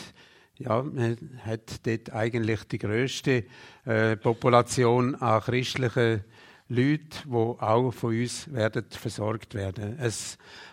Ja, 0.60 0.84
man 0.84 1.18
hat 1.44 1.84
dort 1.84 2.14
eigentlich 2.14 2.64
die 2.66 2.78
größte 2.78 3.44
äh, 3.86 4.18
Population 4.18 5.16
an 5.16 5.42
christlichen 5.42 6.24
Leuten, 6.70 7.10
die 7.26 7.32
auch 7.32 7.92
von 7.92 8.20
uns 8.20 8.52
werden 8.52 8.86
versorgt 8.90 9.54
werden. 9.54 9.98
Ein 10.00 10.14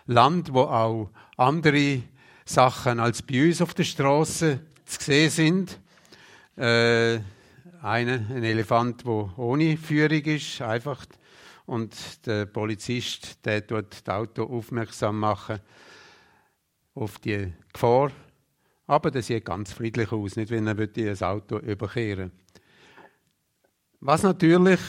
Land, 0.07 0.53
wo 0.53 0.61
auch 0.61 1.09
andere 1.37 2.01
Sachen 2.45 2.99
als 2.99 3.21
bei 3.21 3.47
uns 3.47 3.61
auf 3.61 3.73
der 3.73 3.83
Straße 3.83 4.59
zu 4.85 5.01
sehen 5.01 5.29
sind. 5.29 5.79
Äh, 6.57 7.19
eine, 7.81 8.25
ein 8.29 8.43
Elefant, 8.43 9.05
wo 9.05 9.31
ohne 9.37 9.77
Führung 9.77 10.23
ist, 10.23 10.61
einfach 10.61 11.05
und 11.65 12.25
der 12.25 12.45
Polizist, 12.45 13.43
der 13.45 13.65
tut 13.65 13.87
das 13.91 14.13
Auto 14.13 14.43
aufmerksam 14.43 15.19
machen 15.19 15.59
auf 16.93 17.19
die 17.19 17.53
Gefahr. 17.73 18.11
Aber 18.87 19.09
das 19.09 19.27
sieht 19.27 19.45
ganz 19.45 19.73
friedlich 19.73 20.11
aus, 20.11 20.35
nicht 20.35 20.51
wenn 20.51 20.67
er 20.67 20.75
das 20.75 21.23
Auto 21.23 21.57
überkehren 21.57 22.31
Was 23.99 24.21
natürlich 24.21 24.79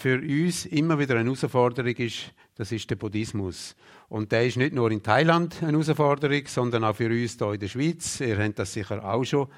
für 0.00 0.18
uns 0.18 0.64
immer 0.64 0.98
wieder 0.98 1.16
eine 1.16 1.24
Herausforderung 1.24 1.94
ist, 1.96 2.32
das 2.54 2.72
ist 2.72 2.88
der 2.88 2.96
Buddhismus. 2.96 3.76
Und 4.08 4.32
der 4.32 4.46
ist 4.46 4.56
nicht 4.56 4.72
nur 4.72 4.90
in 4.90 5.02
Thailand 5.02 5.62
eine 5.62 5.72
Herausforderung, 5.72 6.40
sondern 6.46 6.84
auch 6.84 6.96
für 6.96 7.10
uns 7.10 7.36
hier 7.36 7.52
in 7.52 7.60
der 7.60 7.68
Schweiz. 7.68 8.18
Ihr 8.20 8.38
habt 8.38 8.58
das 8.58 8.72
sicher 8.72 9.04
auch 9.04 9.24
schon 9.24 9.48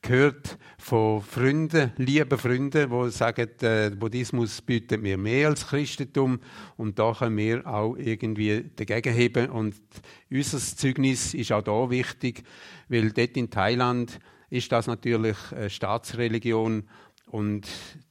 gehört 0.00 0.56
von 0.78 1.20
Freunden, 1.20 1.92
lieben 1.98 2.38
Freunden, 2.38 2.90
die 2.90 3.10
sagen, 3.10 3.50
der 3.60 3.90
Buddhismus 3.90 4.62
bietet 4.62 5.02
mir 5.02 5.18
mehr 5.18 5.48
als 5.48 5.66
Christentum 5.66 6.40
und 6.78 6.98
da 6.98 7.12
können 7.12 7.36
wir 7.36 7.66
auch 7.66 7.96
irgendwie 7.96 8.70
dagegen 8.74 9.12
heben. 9.12 9.50
Und 9.50 9.74
unser 10.30 10.58
Zeugnis 10.60 11.34
ist 11.34 11.52
auch 11.52 11.62
da 11.62 11.90
wichtig, 11.90 12.42
weil 12.88 13.12
dort 13.12 13.36
in 13.36 13.50
Thailand 13.50 14.18
ist 14.48 14.72
das 14.72 14.86
natürlich 14.86 15.36
eine 15.52 15.68
Staatsreligion 15.68 16.84
und 17.26 17.68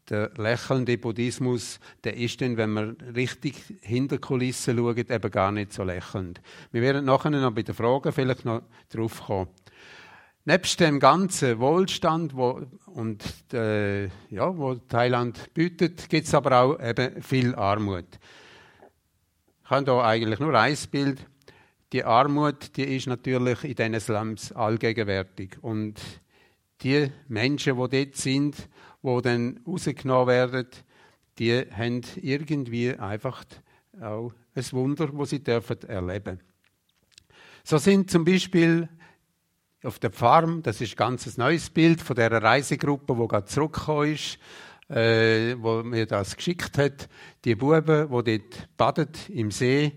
der 0.10 0.32
lächelnde 0.38 0.98
Buddhismus, 0.98 1.80
der 2.04 2.16
ist 2.16 2.42
dann, 2.42 2.58
wenn 2.58 2.72
man 2.72 2.98
richtig 3.16 3.56
hinter 3.82 4.18
Kulissen 4.18 4.78
schaut, 4.78 4.98
eben 4.98 5.32
gar 5.32 5.52
nicht 5.52 5.74
so 5.74 5.84
lächelnd. 5.84 6.42
Wir 6.72 6.82
werden 6.82 7.06
nachher 7.06 7.30
noch 7.30 7.52
bei 7.52 7.64
den 7.64 7.76
Fragen 7.76 8.12
vielleicht 8.12 8.46
noch 8.46 8.64
drauf 8.90 9.22
kommen. 9.26 9.50
Nebst 10.46 10.80
dem 10.80 11.00
ganzen 11.00 11.60
Wohlstand 11.60 12.36
wo, 12.36 12.66
und 12.88 13.24
äh, 13.54 14.06
ja, 14.30 14.58
wo 14.58 14.76
Thailand 14.76 15.54
bietet, 15.54 16.10
gibt 16.10 16.26
es 16.26 16.34
aber 16.34 16.60
auch 16.60 16.80
eben 16.80 17.22
viel 17.22 17.54
Armut. 17.56 18.08
Ich 19.64 19.70
habe 19.70 19.92
hier 19.92 20.04
eigentlich 20.04 20.40
nur 20.40 20.56
ein 20.56 20.78
Bild. 20.90 21.20
Die 21.94 22.04
Armut, 22.04 22.76
die 22.78 22.96
ist 22.96 23.08
natürlich 23.08 23.64
in 23.64 23.76
diesen 23.76 24.00
Slums 24.00 24.52
allgegenwärtig. 24.52 25.58
Und 25.62 26.00
die 26.82 27.12
Menschen, 27.28 27.78
die 27.78 28.06
dort 28.06 28.16
sind, 28.16 28.56
die 29.04 29.22
dann 29.22 29.60
rausgenommen 29.66 30.28
werden, 30.28 30.68
die 31.38 31.66
haben 31.72 32.02
irgendwie 32.22 32.94
einfach 32.94 33.46
auch 34.02 34.34
ein 34.56 34.72
Wunder, 34.72 35.08
das 35.08 35.30
sie 35.30 35.44
dürfen 35.44 35.82
erleben. 35.84 36.40
So 37.64 37.78
sind 37.78 38.12
zum 38.12 38.26
Beispiel 38.26 38.90
auf 39.84 40.00
der 40.00 40.12
Farm, 40.12 40.62
das 40.64 40.82
ist 40.82 40.94
ein 40.94 40.98
ganz 40.98 41.38
neues 41.38 41.70
Bild 41.70 42.02
von 42.02 42.16
der 42.16 42.32
Reisegruppe, 42.32 43.18
wo 43.18 43.28
gerade 43.28 43.46
zurückgekommen 43.46 44.14
ist, 44.14 44.38
äh, 44.90 45.56
wo 45.58 45.84
mir 45.84 46.06
das 46.06 46.36
geschickt 46.36 46.78
hat, 46.78 47.08
die 47.46 47.56
Buben, 47.56 48.10
die 48.26 48.40
dort 48.40 48.78
baden 48.78 49.10
im 49.30 49.52
See, 49.52 49.94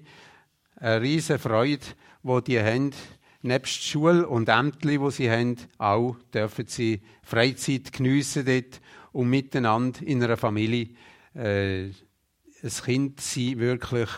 eine 0.76 1.00
riesige 1.00 1.38
Freude, 1.38 1.87
wo 2.23 2.40
die 2.40 2.61
haben, 2.61 2.92
nebst 3.40 3.82
Schule 3.82 4.28
und 4.28 4.49
Ämtli, 4.49 5.00
wo 5.00 5.11
sie 5.11 5.30
haben, 5.30 5.56
auch 5.78 6.16
dürfen 6.32 6.66
sie 6.68 7.00
Freizeit 7.23 7.92
geniessen 7.92 8.44
dort 8.44 8.80
und 9.12 9.28
miteinander 9.28 10.02
in 10.02 10.23
einer 10.23 10.37
Familie 10.37 10.88
äh, 11.35 11.85
ein 11.85 12.73
Kind 12.85 13.21
sein 13.21 13.59
wirklich 13.59 14.09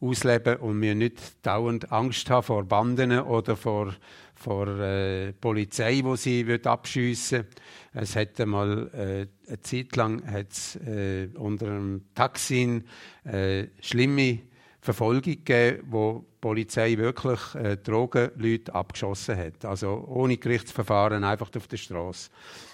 ausleben 0.00 0.56
und 0.56 0.80
wir 0.82 0.94
nicht 0.94 1.46
dauernd 1.46 1.92
Angst 1.92 2.28
haben 2.28 2.42
vor 2.42 2.64
Banden 2.64 3.20
oder 3.20 3.56
vor, 3.56 3.94
vor 4.34 4.66
äh, 4.66 5.32
Polizei, 5.32 6.00
wo 6.02 6.16
sie 6.16 6.46
wird 6.46 6.66
abschiessen. 6.66 7.46
Es 7.94 8.16
hat 8.16 8.40
einmal 8.40 8.90
äh, 8.94 9.48
eine 9.48 9.60
Zeit 9.60 9.94
lang 9.94 10.22
äh, 10.24 11.28
unter 11.36 11.66
einem 11.66 12.02
Taxin 12.14 12.84
äh, 13.24 13.66
schlimme 13.80 14.40
Verfolgung 14.80 15.22
gegeben, 15.22 15.86
wo 15.88 16.24
die 16.28 16.40
Polizei 16.40 16.98
wirklich 16.98 17.54
äh, 17.54 17.76
Drogenleute 17.76 18.74
abgeschossen 18.74 19.36
hat. 19.36 19.64
Also 19.64 20.04
ohne 20.08 20.36
Gerichtsverfahren, 20.36 21.22
einfach 21.22 21.50
auf 21.54 21.68
der 21.68 21.76
Straße. 21.76 22.30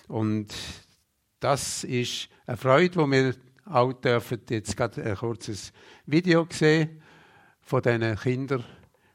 Und 0.06 0.54
das 1.40 1.84
ist 1.84 2.28
eine 2.46 2.56
Freude, 2.56 2.90
die 2.90 3.10
wir 3.10 3.34
auch 3.64 3.92
dürfen 3.92 4.40
jetzt 4.50 4.76
gerade 4.76 5.04
ein 5.04 5.16
kurzes 5.16 5.72
Video 6.06 6.46
sehen 6.50 7.00
von 7.60 7.80
diesen 7.80 8.16
Kindern, 8.16 8.64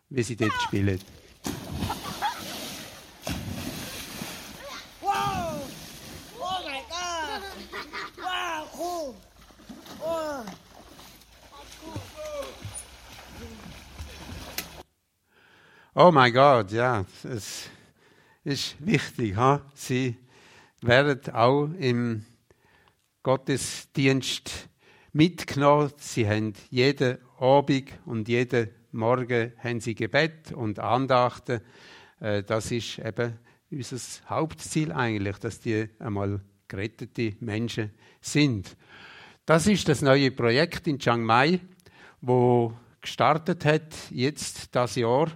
wie 0.10 0.24
sie 0.24 0.36
dort 0.38 0.54
spielen. 0.62 1.00
Oh 15.96 16.12
mein 16.12 16.34
Gott, 16.34 16.68
oh 16.72 16.76
ja, 16.76 17.06
es 17.24 17.70
ist 18.44 18.76
wichtig, 18.80 19.36
ha? 19.36 19.62
sie 19.76 20.18
werden 20.86 21.34
auch 21.34 21.70
im 21.80 22.26
Gottesdienst 23.24 24.70
mitgenommen. 25.14 25.92
Sie 25.98 26.28
haben 26.28 26.54
jeden 26.70 27.18
Abend 27.40 27.92
und 28.06 28.28
jeden 28.28 28.70
Morgen 28.92 29.54
haben 29.58 29.80
sie 29.80 29.96
Gebet 29.96 30.52
und 30.52 30.80
Andachten. 30.80 31.62
Äh, 32.20 32.44
das 32.44 32.72
ist 32.72 33.00
eben 33.00 33.40
unser 33.72 33.98
Hauptziel 34.30 34.92
eigentlich, 34.92 35.38
dass 35.40 35.60
die 35.60 35.90
einmal 36.00 36.42
gerettete 36.68 37.36
Menschen 37.40 37.92
sind. 38.22 38.76
Das 39.46 39.68
ist 39.68 39.90
das 39.90 40.02
neue 40.02 40.32
Projekt 40.32 40.88
in 40.88 41.00
Chiang 41.00 41.24
Mai, 41.24 41.60
wo 42.22 42.74
gestartet 43.02 43.66
hat 43.66 43.94
jetzt 44.12 44.76
das 44.76 44.96
Jahr. 44.96 45.28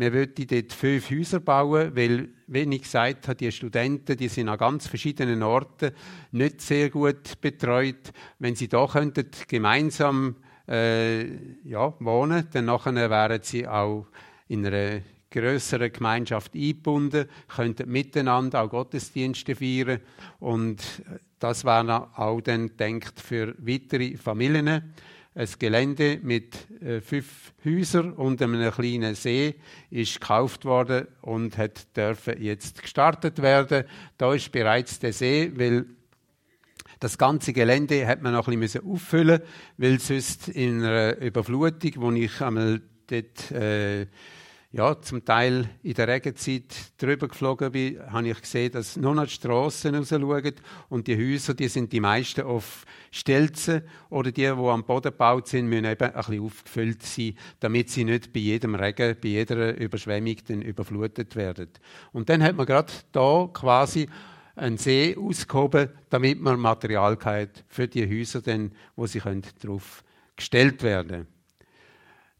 Wir 0.00 0.14
wollten 0.14 0.46
dort 0.46 0.72
fünf 0.72 1.10
Häuser 1.10 1.40
bauen, 1.40 1.90
weil, 1.96 2.28
wie 2.46 2.60
ich 2.60 2.82
gesagt 2.82 3.26
habe, 3.26 3.34
die 3.34 3.50
Studenten, 3.50 4.16
die 4.16 4.28
sind 4.28 4.48
an 4.48 4.56
ganz 4.56 4.86
verschiedenen 4.86 5.42
Orten 5.42 5.90
nicht 6.30 6.60
sehr 6.60 6.88
gut 6.88 7.40
betreut. 7.40 8.12
Wenn 8.38 8.54
sie 8.54 8.68
da 8.68 8.86
könnten 8.86 9.26
gemeinsam 9.48 10.36
äh, 10.68 11.24
ja, 11.64 11.92
wohnen, 11.98 12.46
dann 12.52 12.66
nachher 12.66 13.10
wären 13.10 13.42
sie 13.42 13.66
auch 13.66 14.06
in 14.46 14.64
einer 14.64 15.00
größeren 15.32 15.92
Gemeinschaft 15.92 16.54
eingebunden, 16.54 17.26
könnten 17.48 17.90
miteinander 17.90 18.62
auch 18.62 18.70
Gottesdienste 18.70 19.56
feiern 19.56 19.98
und 20.38 20.80
das 21.40 21.64
wäre 21.64 22.08
auch 22.16 22.40
dann 22.40 22.76
denkt 22.76 23.18
für 23.18 23.52
weitere 23.58 24.16
Familien. 24.16 24.94
Ein 25.38 25.48
Gelände 25.60 26.18
mit 26.20 26.68
äh, 26.82 27.00
fünf 27.00 27.52
Häusern 27.64 28.12
und 28.12 28.42
einem 28.42 28.72
kleinen 28.72 29.14
See 29.14 29.54
ist 29.88 30.20
gekauft 30.20 30.64
worden 30.64 31.06
und 31.20 31.56
hat 31.56 31.96
dürfen 31.96 32.42
jetzt 32.42 32.82
gestartet 32.82 33.40
werden. 33.40 33.84
Da 34.16 34.34
ist 34.34 34.50
bereits 34.50 34.98
der 34.98 35.12
See, 35.12 35.52
weil 35.54 35.86
das 36.98 37.18
ganze 37.18 37.52
Gelände 37.52 38.04
hat 38.08 38.20
man 38.20 38.32
noch 38.32 38.48
ein 38.48 38.58
bisschen 38.58 38.84
auffüllen, 38.84 39.40
weil 39.76 40.00
sonst 40.00 40.48
in 40.48 40.82
einer 40.82 41.16
Überflutung, 41.18 41.92
wo 41.98 42.10
ich 42.10 42.40
einmal 42.40 42.80
dort 43.06 43.52
äh, 43.52 44.06
ja, 44.78 45.00
zum 45.00 45.24
Teil 45.24 45.68
in 45.82 45.94
der 45.94 46.06
Regenzeit 46.06 46.72
drüber 46.98 47.26
geflogen 47.26 47.72
bin, 47.72 48.00
habe 48.12 48.28
ich 48.28 48.40
gesehen, 48.40 48.70
dass 48.70 48.96
nur 48.96 49.12
noch 49.12 49.24
die 49.24 49.32
Strassen 49.32 49.96
rausschauen 49.96 50.54
und 50.88 51.08
die 51.08 51.16
Häuser, 51.16 51.54
die 51.54 51.66
sind 51.66 51.92
die 51.92 51.98
meisten 51.98 52.42
auf 52.42 52.84
Stelzen 53.10 53.82
oder 54.08 54.30
die, 54.30 54.42
die 54.42 54.46
am 54.46 54.84
Boden 54.84 55.10
gebaut 55.10 55.48
sind, 55.48 55.68
müssen 55.68 55.84
eben 55.84 56.04
ein 56.04 56.12
bisschen 56.12 56.44
aufgefüllt 56.44 57.02
sein, 57.02 57.36
damit 57.58 57.90
sie 57.90 58.04
nicht 58.04 58.32
bei 58.32 58.38
jedem 58.38 58.76
Regen, 58.76 59.16
bei 59.20 59.28
jeder 59.28 59.76
Überschwemmung 59.76 60.36
dann 60.46 60.62
überflutet 60.62 61.34
werden. 61.34 61.70
Und 62.12 62.28
dann 62.28 62.40
hat 62.44 62.54
man 62.54 62.66
gerade 62.66 62.92
da 63.10 63.50
quasi 63.52 64.08
einen 64.54 64.78
See 64.78 65.16
ausgehoben, 65.18 65.88
damit 66.08 66.40
man 66.40 66.60
Material 66.60 67.18
hat 67.24 67.64
für 67.66 67.88
die 67.88 68.08
Häuser, 68.08 68.42
dann, 68.42 68.70
wo 68.94 69.06
sie 69.06 69.20
darauf 69.60 70.04
gestellt 70.36 70.84
werden 70.84 71.08
können. 71.08 71.26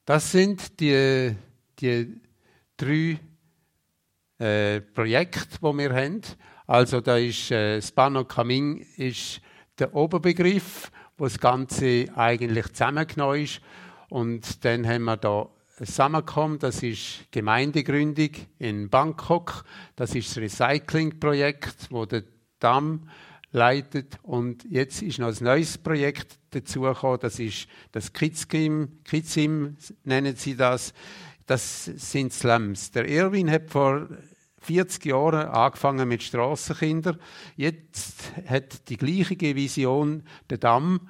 Das 0.05 0.31
sind 0.31 0.79
die 0.79 1.35
die 1.81 2.21
drei 2.79 3.19
äh, 4.39 4.81
Projekte, 4.81 5.59
die 5.61 5.79
wir 5.79 5.93
haben. 5.93 6.23
Also 6.67 7.01
da 7.01 7.19
ist 7.19 7.51
äh, 7.51 7.83
Spano 7.83 8.25
Camin 8.25 8.87
ist 8.97 9.41
der 9.79 9.95
Oberbegriff, 9.95 10.91
wo 11.17 11.25
das 11.25 11.39
Ganze 11.39 12.07
eigentlich 12.15 12.73
zusammengenommen 12.73 13.43
ist. 13.43 13.61
Und 14.09 14.65
dann 14.65 14.87
haben 14.87 15.05
wir 15.05 15.17
da 15.17 15.49
Samakom, 15.81 16.59
das 16.59 16.83
ist 16.83 17.31
Gemeindegründung 17.31 18.31
in 18.59 18.89
Bangkok. 18.89 19.65
Das 19.97 20.15
ist 20.15 20.31
das 20.31 20.39
Recycling-Projekt, 20.39 21.89
wo 21.91 22.07
der 22.07 22.25
Damm 22.59 23.09
leitet. 23.53 24.19
Und 24.23 24.65
jetzt 24.71 25.03
ist 25.03 25.19
noch 25.19 25.29
ein 25.29 25.45
neues 25.45 25.79
Projekt 25.79 26.39
dazugekommen, 26.51 27.21
das 27.21 27.39
ist 27.39 27.69
das 27.93 28.13
Kidskim, 28.13 29.01
Kidsim 29.05 29.77
nennen 30.05 30.37
sie 30.37 30.57
das 30.57 30.93
das 31.49 31.87
sind 31.87 32.33
Slums. 32.33 32.91
Der 32.93 33.09
Irwin 33.09 33.51
hat 33.51 33.71
vor 33.71 34.07
40 34.61 35.07
Jahren 35.07 35.49
angefangen 35.49 36.07
mit 36.07 36.23
Strassenkindern. 36.23 37.19
Jetzt 37.57 38.33
hat 38.47 38.89
die 38.89 38.99
gleiche 38.99 39.57
Vision 39.57 40.25
der 40.51 40.59
Damm, 40.59 41.09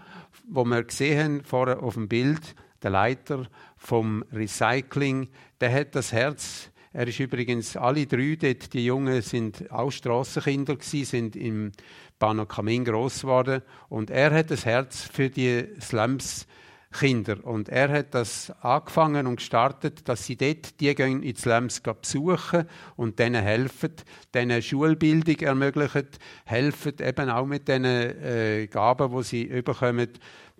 wo 0.48 0.64
wir 0.64 0.84
gesehen 0.84 1.42
vorher 1.42 1.82
auf 1.82 1.94
dem 1.94 2.08
Bild, 2.08 2.54
der 2.82 2.90
Leiter 2.90 3.48
vom 3.76 4.24
Recycling, 4.32 5.28
der 5.60 5.72
hat 5.72 5.96
das 5.96 6.12
Herz. 6.12 6.70
Er 6.92 7.08
ist 7.08 7.18
übrigens 7.18 7.76
alle 7.76 8.06
drei 8.06 8.36
dort, 8.40 8.72
die 8.72 8.84
Jungen 8.84 9.20
sind 9.22 9.70
auch 9.72 9.90
Strassenkinder 9.90 10.76
gewesen, 10.76 11.04
sind 11.04 11.36
im 11.36 11.72
Banokamin 12.20 12.84
groß 12.84 13.22
geworden 13.22 13.62
und 13.88 14.10
er 14.10 14.30
hat 14.32 14.52
das 14.52 14.64
Herz 14.64 15.02
für 15.02 15.30
die 15.30 15.66
Slums 15.80 16.46
Kinder. 16.90 17.44
Und 17.44 17.68
er 17.68 17.90
hat 17.90 18.14
das 18.14 18.50
angefangen 18.62 19.26
und 19.26 19.36
gestartet, 19.36 20.08
dass 20.08 20.24
sie 20.24 20.36
dort 20.36 20.80
die 20.80 20.94
gehen 20.94 21.22
ins 21.22 21.44
Lems 21.44 21.80
besuchen 21.80 22.66
und 22.96 23.18
denen 23.18 23.42
helfen, 23.42 23.92
denen 24.32 24.62
Schulbildung 24.62 25.36
ermöglichen, 25.36 26.08
helfen 26.46 26.94
eben 27.00 27.28
auch 27.28 27.46
mit 27.46 27.68
den 27.68 27.84
äh, 27.84 28.68
Gaben, 28.70 29.14
die 29.16 29.22
sie 29.22 29.44
bekommen, 29.62 30.08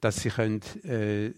dass 0.01 0.17
sie 0.17 0.29
können, 0.29 0.61
äh, 0.85 1.33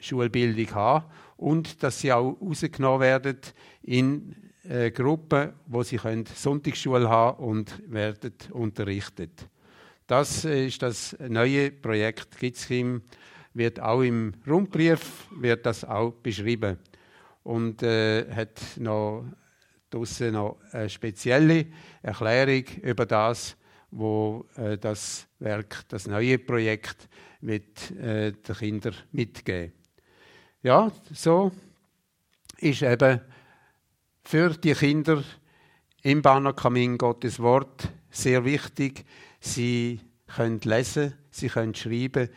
Schulbildung 0.00 0.74
haben 0.74 1.06
und 1.36 1.82
dass 1.82 2.00
sie 2.00 2.12
auch 2.12 2.36
rausgenommen 2.40 3.00
werden 3.00 3.38
in 3.82 4.36
äh, 4.68 4.90
Gruppen, 4.90 5.52
wo 5.66 5.82
sie 5.82 5.96
können 5.96 6.26
Sonntagsschule 6.26 7.08
haben 7.08 7.44
und 7.44 7.82
werden 7.90 8.34
unterrichtet. 8.52 9.48
Das 10.06 10.44
ist 10.44 10.82
das 10.82 11.16
neue 11.20 11.70
Projekt 11.70 12.38
Gizkim 12.38 13.02
wird 13.58 13.80
auch 13.80 14.02
im 14.02 14.32
Rundbrief 14.46 15.26
wird 15.32 15.66
das 15.66 15.84
auch 15.84 16.12
beschrieben 16.12 16.78
und 17.42 17.82
äh, 17.82 18.32
hat 18.32 18.60
noch 18.76 19.24
noch 19.92 20.58
eine 20.72 20.88
spezielle 20.90 21.66
Erklärung 22.02 22.64
über 22.82 23.06
das, 23.06 23.56
wo 23.90 24.46
äh, 24.56 24.76
das 24.76 25.26
Werk, 25.38 25.84
das 25.88 26.06
neue 26.06 26.38
Projekt 26.38 27.08
mit 27.40 27.90
äh, 27.92 28.32
den 28.32 28.54
Kindern 28.54 28.94
mitgeben. 29.12 29.72
Ja, 30.62 30.92
so 31.12 31.52
ist 32.58 32.82
eben 32.82 33.20
für 34.22 34.50
die 34.50 34.74
Kinder 34.74 35.24
im 36.02 36.20
Bannerkamin 36.20 36.98
Gottes 36.98 37.40
Wort 37.40 37.88
sehr 38.10 38.44
wichtig. 38.44 39.06
Sie 39.40 40.00
können 40.26 40.60
lesen, 40.64 41.14
sie 41.30 41.48
können 41.48 41.74
schreiben, 41.74 42.28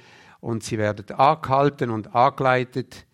und 0.41 0.63
sie 0.63 0.77
werden 0.77 1.09
angehalten 1.11 1.89
und 1.91 2.13
angeleitet, 2.13 3.05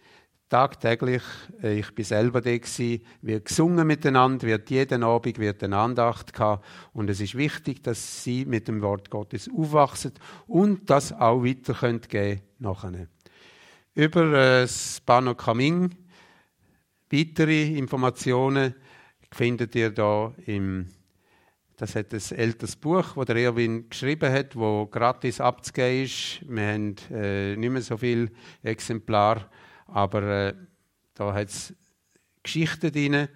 tagtäglich. 0.49 1.21
Äh, 1.61 1.79
ich 1.79 1.93
bin 1.93 2.05
selber 2.05 2.41
da 2.41 2.57
gewesen, 2.57 3.03
wird 3.21 3.45
gesungen 3.45 3.85
miteinander, 3.85 4.47
wird 4.47 4.69
jeden 4.69 5.03
Abend 5.03 5.37
wird 5.37 5.63
eine 5.63 5.77
Andacht 5.77 6.33
gehabt. 6.33 6.65
und 6.93 7.09
es 7.09 7.19
ist 7.19 7.35
wichtig, 7.35 7.83
dass 7.83 8.23
sie 8.23 8.45
mit 8.45 8.67
dem 8.67 8.81
Wort 8.81 9.09
Gottes 9.09 9.49
aufwachsen 9.55 10.13
und 10.47 10.89
das 10.89 11.11
auch 11.13 11.43
weiter 11.43 11.73
können 11.73 12.01
geben 12.01 12.41
nachher. 12.59 13.07
Über 13.93 14.23
äh, 14.33 14.61
das 14.61 15.01
Bano 15.05 15.35
Kaming 15.35 15.95
weitere 17.11 17.77
Informationen 17.77 18.73
findet 19.31 19.75
ihr 19.75 19.91
da 19.91 20.33
im 20.45 20.87
das 21.77 21.95
hat 21.95 22.11
ein 22.11 22.37
älteres 22.37 22.75
Buch, 22.75 23.13
das 23.15 23.25
der 23.25 23.35
Erwin 23.35 23.87
geschrieben 23.87 24.33
hat, 24.33 24.55
wo 24.55 24.87
gratis 24.87 25.39
abzugeben 25.39 26.03
ist. 26.03 26.41
Wir 26.49 26.67
haben 26.73 26.95
äh, 27.11 27.55
nicht 27.55 27.69
mehr 27.69 27.81
so 27.81 27.97
viele 27.97 28.31
Exemplare, 28.63 29.45
aber 29.85 30.23
äh, 30.23 30.53
da 31.13 31.33
hat 31.33 31.49
es 31.49 31.75
Geschichten 32.41 32.91
drin 32.91 33.27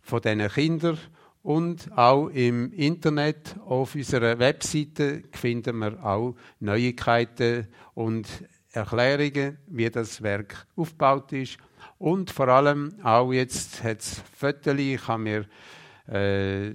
von 0.00 0.20
diesen 0.20 0.48
Kindern 0.48 0.98
und 1.42 1.90
auch 1.96 2.28
im 2.28 2.72
Internet 2.72 3.56
auf 3.64 3.96
unserer 3.96 4.38
Webseite 4.38 5.24
finden 5.32 5.78
wir 5.78 6.04
auch 6.04 6.36
Neuigkeiten 6.60 7.66
und 7.94 8.28
Erklärungen, 8.72 9.58
wie 9.66 9.90
das 9.90 10.22
Werk 10.22 10.66
aufgebaut 10.76 11.32
ist. 11.32 11.58
Und 11.98 12.30
vor 12.30 12.48
allem 12.48 12.94
auch 13.02 13.32
jetzt 13.32 13.82
hat 13.82 14.00
es 14.00 14.22
Fotos, 14.36 14.78
ich 14.78 15.08
habe 15.08 15.22
mir 15.22 15.46
äh, 16.06 16.74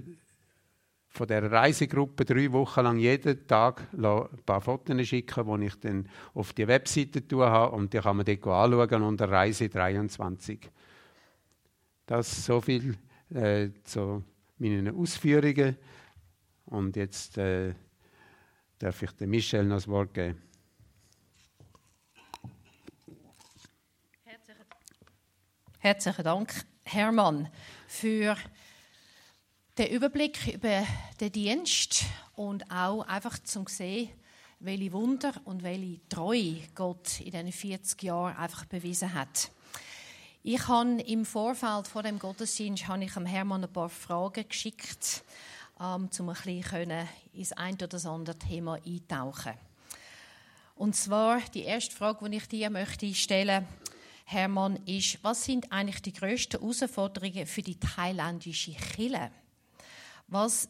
von 1.16 1.26
der 1.26 1.50
Reisegruppe 1.50 2.24
drei 2.24 2.52
Wochen 2.52 2.82
lang 2.82 2.98
jeden 2.98 3.46
Tag 3.46 3.88
ein 3.92 4.28
paar 4.44 4.60
Fotos 4.60 5.06
schicken, 5.06 5.60
die 5.60 5.66
ich 5.66 5.80
dann 5.80 6.08
auf 6.34 6.52
die 6.52 6.68
Webseite 6.68 7.26
tun 7.26 7.40
habe 7.42 7.74
und 7.74 7.92
die 7.92 7.98
kann 7.98 8.18
man 8.18 8.26
dort 8.26 8.46
anschauen 8.46 9.02
unter 9.02 9.30
Reise 9.30 9.68
23. 9.68 10.70
Das 12.04 12.44
so 12.44 12.60
viel 12.60 12.96
äh, 13.30 13.70
zu 13.82 14.22
meinen 14.58 14.94
Ausführungen 14.94 15.76
und 16.66 16.96
jetzt 16.96 17.38
äh, 17.38 17.74
darf 18.78 19.02
ich 19.02 19.12
dem 19.12 19.30
Michel 19.30 19.64
noch 19.64 19.76
das 19.76 19.88
Wort 19.88 20.12
geben. 20.12 20.42
Herzlichen 25.78 26.24
Dank, 26.24 26.52
Hermann 26.84 27.48
für 27.86 28.36
den 29.78 29.88
Überblick 29.88 30.54
über 30.54 30.86
den 31.20 31.32
Dienst 31.32 32.04
und 32.34 32.70
auch 32.70 33.02
einfach 33.02 33.38
zum 33.40 33.66
sehen, 33.66 34.08
welche 34.58 34.92
Wunder 34.92 35.34
und 35.44 35.62
welche 35.62 36.00
Treue 36.08 36.62
Gott 36.74 37.20
in 37.20 37.32
diesen 37.32 37.52
40 37.52 38.02
Jahren 38.02 38.36
einfach 38.36 38.64
bewiesen 38.64 39.12
hat. 39.12 39.50
Ich 40.42 40.66
habe 40.66 41.02
im 41.02 41.26
Vorfeld 41.26 41.88
vor 41.88 42.02
dem 42.02 42.18
Gottesdienst 42.18 42.88
habe 42.88 43.04
ich 43.04 43.14
Hermann 43.14 43.64
ein 43.64 43.72
paar 43.72 43.90
Fragen 43.90 44.48
geschickt, 44.48 45.24
um, 45.78 46.08
um 46.18 46.28
ein 46.30 46.34
bisschen 46.34 47.08
ins 47.34 47.52
ein 47.52 47.74
oder 47.74 48.10
andere 48.10 48.38
Thema 48.38 48.78
eintauchen. 48.86 49.52
Und 50.76 50.96
zwar 50.96 51.40
die 51.52 51.64
erste 51.64 51.94
Frage, 51.94 52.30
die 52.30 52.36
ich 52.38 52.48
dir 52.48 52.70
möchte 52.70 53.14
stellen, 53.14 53.66
Hermann, 54.24 54.76
ist: 54.86 55.18
Was 55.22 55.44
sind 55.44 55.70
eigentlich 55.70 56.00
die 56.00 56.12
grössten 56.14 56.60
Herausforderungen 56.60 57.46
für 57.46 57.62
die 57.62 57.78
thailändische 57.78 58.72
Kirche? 58.72 59.30
Was 60.28 60.68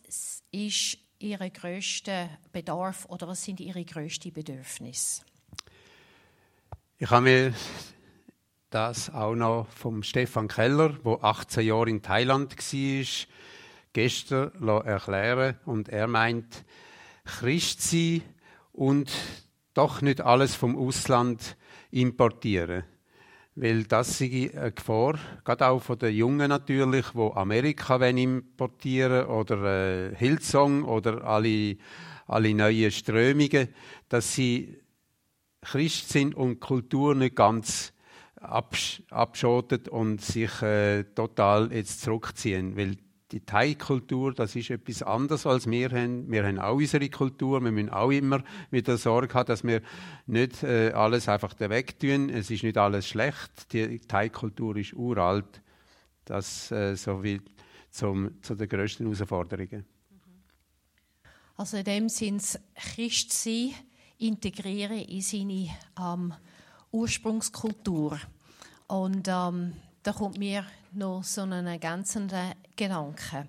ist 0.50 0.98
Ihr 1.18 1.38
grösster 1.38 2.28
Bedarf 2.52 3.06
oder 3.06 3.26
was 3.26 3.42
sind 3.42 3.58
Ihre 3.58 3.86
grössten 3.86 4.30
Bedürfnisse? 4.30 5.22
Ich 6.98 7.08
habe 7.08 7.22
mir 7.22 7.54
das 8.68 9.08
auch 9.08 9.34
noch 9.34 9.66
vom 9.68 10.02
Stefan 10.02 10.48
Keller, 10.48 10.90
der 10.90 11.24
18 11.24 11.66
Jahre 11.66 11.88
in 11.88 12.02
Thailand 12.02 12.54
war, 12.54 13.26
gestern 13.94 14.68
erklären 14.84 15.58
und 15.64 15.88
er 15.88 16.06
meint, 16.06 16.66
Christ 17.24 17.80
sein 17.80 18.20
und 18.72 19.10
doch 19.72 20.02
nicht 20.02 20.20
alles 20.20 20.54
vom 20.54 20.76
Ausland 20.76 21.56
importieren. 21.90 22.84
Weil 23.58 23.84
das 23.84 24.20
ist 24.20 24.54
eine 24.54 24.70
Gefahr, 24.70 25.18
gerade 25.42 25.68
auch 25.68 25.82
von 25.82 25.98
den 25.98 26.14
Jungen 26.14 26.50
natürlich, 26.50 27.14
wo 27.14 27.32
Amerika 27.32 27.96
importieren 27.96 29.26
oder 29.28 30.10
äh, 30.10 30.14
Hillsong 30.14 30.84
oder 30.84 31.24
alle, 31.24 31.78
alle 32.26 32.54
neuen 32.54 32.90
Strömungen, 32.90 33.68
dass 34.10 34.34
sie 34.34 34.76
Christ 35.62 36.10
sind 36.10 36.34
und 36.34 36.60
Kultur 36.60 37.14
nicht 37.14 37.34
ganz 37.34 37.94
absch 38.38 39.02
abschottet 39.08 39.88
und 39.88 40.20
sich 40.20 40.60
äh, 40.60 41.04
total 41.14 41.72
jetzt 41.72 42.02
zurückziehen. 42.02 42.76
Weil 42.76 42.98
die 43.32 43.40
Thai-Kultur, 43.40 44.34
das 44.34 44.54
ist 44.54 44.70
etwas 44.70 45.02
anderes 45.02 45.46
als 45.46 45.68
wir 45.68 45.90
haben. 45.90 46.30
Wir 46.30 46.44
haben 46.44 46.58
auch 46.60 46.76
unsere 46.76 47.08
Kultur. 47.08 47.60
Wir 47.60 47.72
müssen 47.72 47.90
auch 47.90 48.10
immer 48.10 48.42
wieder 48.70 48.96
Sorge 48.96 49.34
haben, 49.34 49.46
dass 49.46 49.64
wir 49.64 49.82
nicht 50.26 50.62
äh, 50.62 50.92
alles 50.92 51.28
einfach 51.28 51.58
wegtun. 51.58 52.30
Es 52.30 52.50
ist 52.50 52.62
nicht 52.62 52.78
alles 52.78 53.08
schlecht. 53.08 53.72
Die 53.72 53.98
Thai-Kultur 53.98 54.76
ist 54.76 54.92
uralt. 54.92 55.60
Das 56.24 56.70
äh, 56.70 56.94
so 56.94 57.22
wie 57.22 57.40
zum, 57.90 58.42
zu 58.42 58.54
den 58.54 58.68
grössten 58.68 59.04
Herausforderungen. 59.04 59.84
Also 61.56 61.78
in 61.78 61.84
dem 61.84 62.08
Sinne 62.08 62.42
Christ 62.74 63.32
sein, 63.32 63.70
integrieren 64.18 64.98
in 64.98 65.22
seine 65.22 65.70
ähm, 65.98 66.34
Ursprungskultur. 66.92 68.20
Und 68.86 69.26
ähm, 69.26 69.72
da 70.06 70.12
kommt 70.12 70.38
mir 70.38 70.64
noch 70.92 71.24
so 71.24 71.40
ein 71.40 71.66
ergänzender 71.66 72.52
Gedanke. 72.76 73.48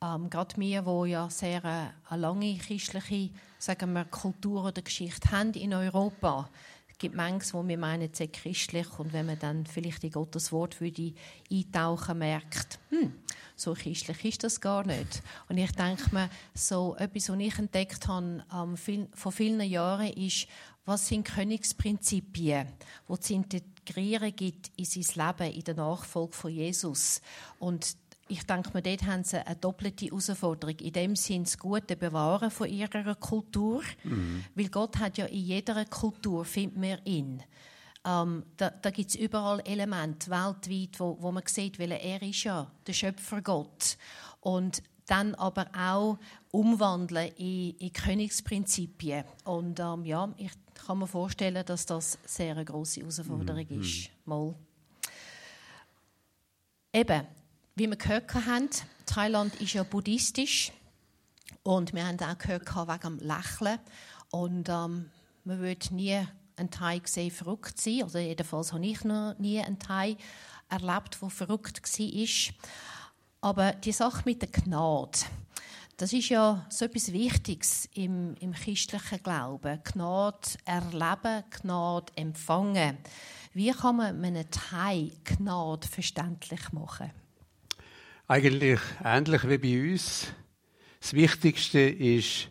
Ähm, 0.00 0.30
gerade 0.30 0.56
wir, 0.56 0.86
wo 0.86 1.04
ja 1.04 1.28
sehr 1.28 1.64
äh, 1.64 1.88
eine 2.08 2.20
lange 2.20 2.56
christliche 2.56 3.30
sagen 3.58 3.94
wir, 3.94 4.04
Kultur 4.04 4.66
oder 4.66 4.80
Geschichte 4.80 5.32
haben 5.32 5.52
in 5.54 5.74
Europa, 5.74 6.48
es 6.88 6.98
gibt 6.98 7.16
manches, 7.16 7.52
wo 7.52 7.66
wir 7.66 7.78
meinen, 7.78 8.14
sehr 8.14 8.28
christlich 8.28 8.86
und 8.96 9.12
wenn 9.12 9.26
man 9.26 9.40
dann 9.40 9.66
vielleicht 9.66 10.04
in 10.04 10.12
Gottes 10.12 10.52
Wort 10.52 10.80
würde 10.80 11.14
eintauchen, 11.50 12.18
merkt, 12.18 12.78
hm, 12.90 13.12
so 13.56 13.74
christlich 13.74 14.24
ist 14.24 14.44
das 14.44 14.60
gar 14.60 14.86
nicht. 14.86 15.20
Und 15.48 15.58
ich 15.58 15.72
denke 15.72 16.14
mir, 16.14 16.30
so 16.54 16.94
etwas, 16.96 17.28
was 17.28 17.38
ich 17.40 17.58
entdeckt 17.58 18.06
habe 18.06 18.44
ähm, 18.54 18.76
viel, 18.76 19.08
vor 19.14 19.32
vielen 19.32 19.60
Jahren, 19.62 20.12
ist, 20.12 20.46
was 20.84 21.08
sind 21.08 21.26
Königsprinzipien, 21.26 22.68
wo 23.08 23.16
sind 23.16 23.52
die 23.52 23.62
integrieren 23.88 24.34
gibt 24.34 24.70
in 24.76 24.84
sein 24.84 25.26
Leben, 25.38 25.54
in 25.54 25.64
der 25.64 25.74
Nachfolge 25.74 26.32
von 26.32 26.50
Jesus. 26.50 27.20
Und 27.58 27.96
ich 28.28 28.44
denke 28.44 28.70
mir, 28.74 28.82
dort 28.82 29.04
haben 29.04 29.24
sie 29.24 29.44
eine 29.44 29.56
doppelte 29.56 30.06
Herausforderung. 30.06 30.76
In 30.80 30.92
dem 30.92 31.16
Sinne 31.16 31.44
das 31.44 31.58
gute 31.58 31.96
Bewahren 31.96 32.50
von 32.50 32.68
ihrer 32.68 33.14
Kultur. 33.14 33.82
Mhm. 34.04 34.44
Weil 34.54 34.68
Gott 34.68 34.98
hat 34.98 35.18
ja 35.18 35.26
in 35.26 35.44
jeder 35.44 35.84
Kultur, 35.86 36.44
findet 36.44 36.78
man 36.78 37.04
ihn. 37.04 37.42
Ähm, 38.04 38.44
da 38.56 38.70
da 38.70 38.90
gibt 38.90 39.10
es 39.10 39.16
überall 39.16 39.60
Elemente 39.60 40.30
weltweit, 40.30 41.00
wo, 41.00 41.16
wo 41.20 41.32
man 41.32 41.42
sieht, 41.46 41.78
weil 41.78 41.92
er 41.92 42.22
ist 42.22 42.44
ja 42.44 42.70
der 42.86 42.92
Schöpfer 42.92 43.42
Gott. 43.42 43.96
Und 44.40 44.82
dann 45.06 45.34
aber 45.34 45.66
auch 45.76 46.18
umwandeln 46.50 47.32
in, 47.36 47.70
in 47.78 47.92
Königsprinzipien. 47.92 49.24
Und 49.44 49.80
ähm, 49.80 50.04
ja, 50.04 50.32
ich 50.36 50.52
kann 50.86 50.98
mir 50.98 51.06
vorstellen, 51.06 51.64
dass 51.64 51.86
das 51.86 52.18
sehr 52.24 52.52
eine 52.52 52.64
große 52.64 53.00
Herausforderung 53.00 53.66
mm, 53.68 53.80
ist. 53.80 54.10
Mal. 54.24 54.54
Eben, 56.92 57.26
wie 57.74 57.86
wir 57.86 57.96
gehört 57.96 58.34
haben, 58.34 58.70
Thailand 59.06 59.54
ist 59.60 59.74
ja 59.74 59.82
buddhistisch 59.82 60.72
und 61.62 61.92
wir 61.92 62.06
haben 62.06 62.18
auch 62.20 62.38
gehört 62.38 62.74
wegen 62.74 63.18
dem 63.18 63.26
Lächeln 63.26 63.78
und 64.30 64.68
ähm, 64.68 65.10
man 65.44 65.58
würde 65.60 65.94
nie 65.94 66.26
einen 66.56 66.70
Thai 66.70 67.00
sehen 67.04 67.30
verrückt 67.30 67.80
sein, 67.80 68.02
oder 68.02 68.20
jedenfalls 68.20 68.72
habe 68.72 68.84
ich 68.84 69.04
noch 69.04 69.38
nie 69.38 69.60
einen 69.60 69.78
Thai 69.78 70.16
erlebt, 70.68 71.18
der 71.20 71.30
verrückt 71.30 71.82
war. 71.82 72.54
Aber 73.40 73.72
die 73.72 73.92
Sache 73.92 74.22
mit 74.24 74.42
der 74.42 74.48
Gnade, 74.48 75.18
das 75.98 76.12
ist 76.12 76.28
ja 76.28 76.64
so 76.70 76.84
etwas 76.84 77.12
Wichtiges 77.12 77.88
im, 77.94 78.34
im 78.40 78.52
christlichen 78.52 79.20
Glauben. 79.20 79.80
Gnade 79.82 80.48
erleben, 80.64 81.42
Gnade 81.50 82.12
empfangen. 82.14 82.98
Wie 83.52 83.72
kann 83.72 83.96
man 83.96 84.24
einem 84.24 84.48
Teil 84.48 85.10
Gnade 85.24 85.88
verständlich 85.88 86.72
machen? 86.72 87.10
Eigentlich 88.28 88.78
ähnlich 89.02 89.48
wie 89.48 89.58
bei 89.58 89.90
uns. 89.90 90.28
Das 91.00 91.14
Wichtigste 91.14 91.80
ist, 91.80 92.48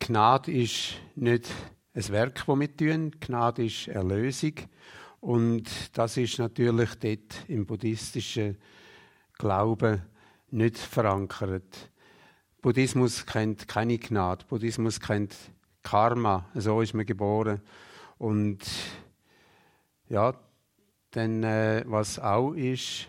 Gnade 0.00 0.50
ist 0.50 0.94
nicht 1.14 1.46
ein 1.94 2.08
Werk, 2.08 2.44
das 2.44 2.58
wir 2.58 2.76
tun. 2.76 3.12
Gnade 3.20 3.64
ist 3.64 3.86
Erlösung. 3.86 4.54
Und 5.20 5.70
das 5.96 6.16
ist 6.16 6.40
natürlich 6.40 6.96
dort 6.96 7.48
im 7.48 7.64
buddhistischen 7.64 8.58
Glauben 9.38 10.02
nicht 10.50 10.78
verankert. 10.78 11.91
Buddhismus 12.62 13.26
kennt 13.26 13.66
keine 13.66 13.98
Gnade. 13.98 14.44
Buddhismus 14.48 15.00
kennt 15.00 15.34
Karma. 15.82 16.48
So 16.54 16.80
ist 16.80 16.94
man 16.94 17.04
geboren. 17.04 17.60
Und 18.18 18.60
ja, 20.08 20.32
dann, 21.10 21.42
äh, 21.42 21.82
was 21.86 22.20
auch 22.20 22.52
ist, 22.52 23.08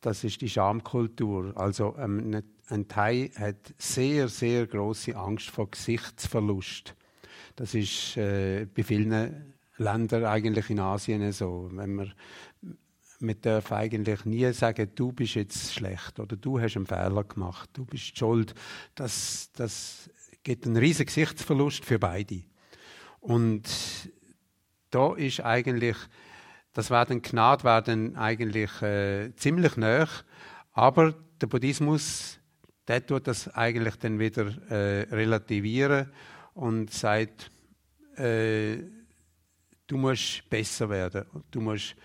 das 0.00 0.22
ist 0.22 0.40
die 0.40 0.48
Schamkultur. 0.48 1.52
Also 1.56 1.96
ähm, 1.98 2.40
ein 2.68 2.86
Thai 2.86 3.32
hat 3.34 3.74
sehr, 3.78 4.28
sehr 4.28 4.66
große 4.68 5.16
Angst 5.16 5.50
vor 5.50 5.70
Gesichtsverlust. 5.70 6.94
Das 7.56 7.74
ist 7.74 8.16
äh, 8.16 8.66
bei 8.66 8.84
vielen 8.84 9.54
Ländern 9.76 10.24
eigentlich 10.24 10.70
in 10.70 10.78
Asien 10.78 11.32
so. 11.32 11.68
Wenn 11.72 11.96
man 11.96 12.14
man 13.24 13.40
darf 13.40 13.72
eigentlich 13.72 14.24
nie 14.24 14.52
sagen, 14.52 14.90
du 14.94 15.12
bist 15.12 15.34
jetzt 15.34 15.74
schlecht 15.74 16.20
oder 16.20 16.36
du 16.36 16.60
hast 16.60 16.76
einen 16.76 16.86
Fehler 16.86 17.24
gemacht, 17.24 17.70
du 17.72 17.84
bist 17.84 18.16
schuld. 18.16 18.54
Das, 18.94 19.50
das 19.52 20.10
gibt 20.42 20.66
einen 20.66 20.76
riesigen 20.76 21.06
Gesichtsverlust 21.06 21.84
für 21.84 21.98
beide. 21.98 22.42
Und 23.20 23.64
da 24.90 25.14
ist 25.14 25.40
eigentlich, 25.40 25.96
das 26.72 26.90
werden 26.90 27.22
Gnade 27.22 27.64
werden 27.64 28.16
eigentlich 28.16 28.82
äh, 28.82 29.34
ziemlich 29.36 29.76
nah, 29.76 30.06
aber 30.72 31.14
der 31.40 31.46
Buddhismus, 31.46 32.38
der 32.86 33.04
tut 33.04 33.26
das 33.26 33.48
eigentlich 33.54 33.96
dann 33.96 34.18
wieder 34.18 34.46
äh, 34.70 35.08
relativieren 35.14 36.10
und 36.52 36.92
sagt, 36.92 37.50
äh, 38.16 38.76
du 39.86 39.96
musst 39.96 40.48
besser 40.50 40.88
werden, 40.90 41.24
du 41.50 41.60
musst 41.60 41.96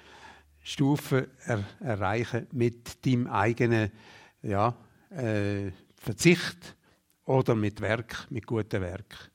Stufen 0.70 1.26
er, 1.46 1.64
erreichen 1.80 2.46
mit 2.52 3.04
deinem 3.04 3.26
eigenen 3.26 3.90
ja, 4.44 4.76
äh, 5.10 5.72
Verzicht 5.96 6.76
oder 7.26 7.56
mit 7.56 7.82
Werk, 7.82 8.28
mit 8.30 8.46
gutem 8.46 8.84
Werk. 8.84 9.32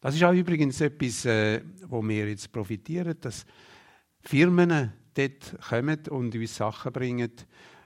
Das 0.00 0.16
ist 0.16 0.24
auch 0.24 0.32
übrigens 0.32 0.80
etwas, 0.80 1.24
äh, 1.26 1.62
wo 1.86 2.02
wir 2.02 2.28
jetzt 2.28 2.50
profitieren, 2.50 3.16
dass 3.20 3.46
Firmen 4.20 4.92
dort 5.14 5.56
kommen 5.60 6.00
und 6.10 6.34
uns 6.34 6.56
Sachen 6.56 6.92
bringen, 6.92 7.32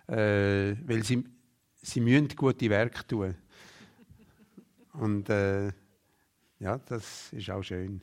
äh, 0.08 0.74
weil 0.86 1.04
sie, 1.04 1.22
sie 1.82 2.00
müssen 2.00 2.28
gute 2.28 2.70
Werke 2.70 3.06
tun. 3.06 3.34
Und 4.94 5.28
äh, 5.28 5.66
ja, 6.58 6.78
das 6.78 7.34
ist 7.34 7.50
auch 7.50 7.62
schön. 7.62 8.00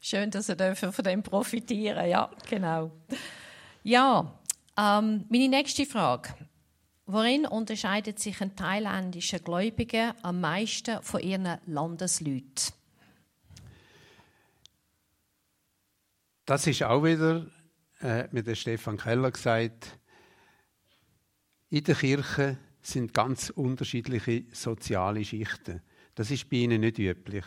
Schön, 0.00 0.30
dass 0.30 0.46
Sie 0.46 0.56
dürfen 0.56 0.92
von 0.92 1.04
dem 1.04 1.22
profitieren. 1.22 2.08
Ja, 2.08 2.30
genau. 2.48 2.90
Ja, 3.82 4.40
Ähm, 4.80 5.26
meine 5.28 5.48
nächste 5.48 5.84
Frage. 5.84 6.34
Worin 7.04 7.44
unterscheidet 7.44 8.18
sich 8.18 8.40
ein 8.40 8.56
thailändischer 8.56 9.40
Gläubiger 9.40 10.14
am 10.22 10.40
meisten 10.40 11.02
von 11.02 11.20
ihren 11.20 11.58
Landesleuten? 11.66 12.72
Das 16.46 16.66
ist 16.66 16.82
auch 16.82 17.04
wieder, 17.04 17.46
äh, 18.00 18.28
mit 18.30 18.46
der 18.46 18.54
Stefan 18.54 18.96
Keller 18.96 19.30
gesagt, 19.30 19.98
in 21.68 21.84
der 21.84 21.94
Kirche 21.94 22.58
sind 22.80 23.12
ganz 23.12 23.50
unterschiedliche 23.50 24.44
soziale 24.52 25.24
Schichten. 25.24 25.82
Das 26.14 26.30
ist 26.30 26.48
bei 26.48 26.58
ihnen 26.58 26.80
nicht 26.80 26.98
üblich. 26.98 27.44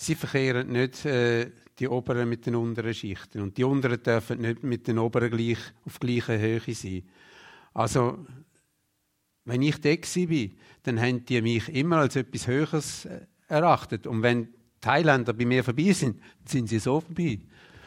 Sie 0.00 0.14
verkehren 0.14 0.70
nicht 0.70 1.04
äh, 1.06 1.50
die 1.76 1.88
oberen 1.88 2.28
mit 2.28 2.46
den 2.46 2.54
unteren 2.54 2.94
Schichten 2.94 3.40
und 3.40 3.58
die 3.58 3.64
unteren 3.64 4.00
dürfen 4.00 4.40
nicht 4.40 4.62
mit 4.62 4.86
den 4.86 4.96
oberen 4.96 5.28
gleich, 5.28 5.58
auf 5.84 5.98
gleicher 5.98 6.38
Höhe 6.38 6.60
sein. 6.72 7.02
Also, 7.74 8.24
wenn 9.44 9.60
ich 9.60 9.80
da 9.80 9.90
war, 9.90 10.48
dann 10.84 11.00
haben 11.00 11.24
die 11.24 11.42
mich 11.42 11.68
immer 11.74 11.96
als 11.96 12.14
etwas 12.14 12.46
Höheres 12.46 13.06
äh, 13.06 13.26
erachtet. 13.48 14.06
Und 14.06 14.22
wenn 14.22 14.54
Thailänder 14.80 15.32
bei 15.32 15.44
mir 15.44 15.64
vorbei 15.64 15.90
sind, 15.90 16.20
sind 16.44 16.68
sie 16.68 16.78
so 16.78 17.00
vorbei. 17.00 17.40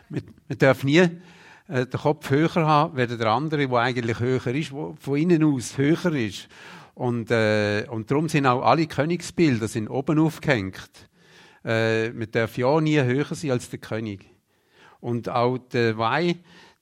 Man, 0.09 0.23
darf 0.57 0.83
nie 0.83 0.97
äh, 1.69 1.85
den 1.85 1.87
Kopf 1.91 2.29
höher 2.29 2.55
haben, 2.55 2.99
als 2.99 3.17
der 3.17 3.27
andere, 3.27 3.69
der 3.69 3.77
eigentlich 3.77 4.19
höher 4.19 4.47
ist, 4.47 4.73
der 4.73 4.95
von 4.99 5.17
innen 5.17 5.45
aus 5.45 5.77
höher 5.77 6.13
ist. 6.13 6.49
Und, 6.93 7.31
äh, 7.31 7.85
und 7.89 8.11
darum 8.11 8.27
sind 8.27 8.47
auch 8.47 8.63
alle 8.63 8.85
Königsbilder 8.85 9.69
sind 9.69 9.87
oben 9.87 10.19
aufgehängt. 10.19 11.09
Äh, 11.63 12.09
man 12.11 12.31
darf 12.31 12.57
ja 12.57 12.79
nie 12.81 13.01
höher 13.01 13.35
sein 13.35 13.51
als 13.51 13.69
der 13.69 13.79
König. 13.79 14.25
Und 14.99 15.29
auch 15.29 15.57
der 15.57 15.97
Weih, 15.97 16.35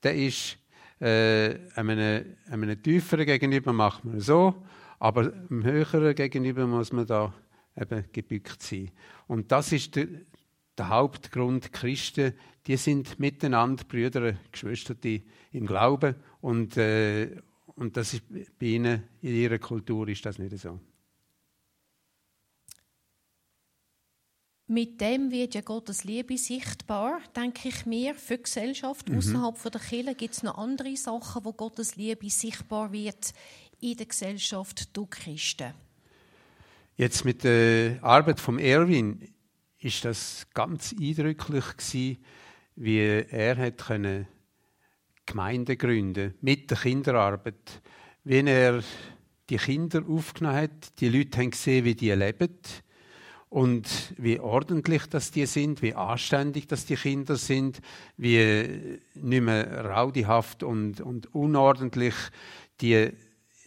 der 0.03 0.15
ist 0.15 0.57
äh, 0.99 1.55
einem, 1.75 2.25
einem 2.49 2.81
tieferen 2.83 3.25
gegenüber 3.25 3.73
macht 3.73 4.03
man 4.05 4.19
so, 4.19 4.55
aber 4.99 5.29
dem 5.29 5.63
höheren 5.63 6.13
gegenüber 6.15 6.67
muss 6.67 6.91
man 6.91 7.05
da 7.05 7.33
eben 7.79 8.03
gebückt 8.11 8.61
sein. 8.61 8.91
Und 9.27 9.51
das 9.51 9.71
ist 9.71 9.95
der, 9.95 10.07
der 10.77 10.89
Hauptgrund. 10.89 11.71
Christen, 11.71 12.33
die 12.67 12.77
sind 12.77 13.19
miteinander 13.19 13.83
Brüder, 13.85 14.33
Geschwister 14.51 14.95
im 15.51 15.65
Glauben 15.65 16.15
und, 16.41 16.77
äh, 16.77 17.37
und 17.75 17.95
das 17.95 18.13
ist 18.13 18.23
bei 18.29 18.65
ihnen 18.65 19.03
in 19.21 19.35
ihrer 19.35 19.57
Kultur 19.57 20.07
ist 20.09 20.25
das 20.25 20.37
nicht 20.37 20.57
so. 20.57 20.79
Mit 24.71 25.01
dem 25.01 25.31
wird 25.31 25.55
ja 25.55 25.61
Gottes 25.61 26.03
Liebe 26.03 26.37
sichtbar, 26.37 27.21
denke 27.35 27.69
ich 27.69 27.87
mir, 27.87 28.13
für 28.13 28.37
die 28.37 28.43
Gesellschaft. 28.43 29.09
Mhm. 29.09 29.17
Außerhalb 29.17 29.71
der 29.71 29.81
Kirche 29.81 30.13
gibt 30.13 30.35
es 30.35 30.43
noch 30.43 30.59
andere 30.59 30.95
Sachen, 30.95 31.43
wo 31.43 31.53
Gottes 31.53 31.95
Liebe 31.95 32.29
sichtbar 32.29 32.91
wird 32.91 33.33
in 33.79 33.97
der 33.97 34.05
Gesellschaft 34.05 34.95
durch 34.95 35.09
Christen. 35.09 35.73
Jetzt 36.97 37.25
mit 37.25 37.43
der 37.43 37.97
Arbeit 38.03 38.39
von 38.39 38.59
Erwin 38.59 39.33
ist 39.79 40.05
das 40.05 40.45
ganz 40.53 40.93
eindrücklich 40.93 41.65
gewesen, 41.75 42.23
wie 42.75 42.99
er 42.99 43.57
hat 43.57 43.79
können 43.79 44.27
Gemeinde 45.25 45.77
gründen 45.77 46.35
mit 46.41 46.69
der 46.69 46.77
Kinderarbeit, 46.77 47.81
wenn 48.23 48.45
er 48.45 48.83
die 49.49 49.57
Kinder 49.57 50.03
aufgenommen 50.07 50.57
hat, 50.57 50.99
die 50.99 51.09
Leute 51.09 51.39
haben 51.39 51.49
gesehen, 51.49 51.85
wie 51.85 51.95
die 51.95 52.11
leben 52.11 52.59
und 53.49 54.13
wie 54.17 54.39
ordentlich 54.39 55.07
das 55.07 55.31
die 55.31 55.47
sind, 55.47 55.81
wie 55.81 55.95
anständig 55.95 56.67
das 56.67 56.85
die 56.85 56.95
Kinder 56.95 57.35
sind, 57.35 57.81
wie 58.15 58.99
nicht 59.15 59.41
mehr 59.41 59.85
raudihaft 59.85 60.63
und, 60.63 61.01
und 61.01 61.33
unordentlich 61.33 62.13
die 62.79 63.11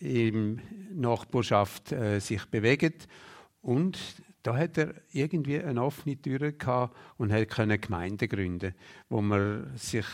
in 0.00 0.60
Nachbarschaft 0.92 1.92
äh, 1.92 2.20
sich 2.20 2.44
bewegen. 2.46 2.94
Und 3.60 3.98
da 4.42 4.56
hat 4.56 4.78
er 4.78 4.94
irgendwie 5.12 5.60
eine 5.60 5.82
offene 5.82 6.20
Tür 6.20 6.52
gehabt 6.52 6.96
und 7.16 7.32
hat 7.32 7.48
können 7.50 7.80
Gemeinden 7.80 8.28
gründen, 8.28 8.74
wo 9.08 9.20
man 9.20 9.70
sich 9.76 10.06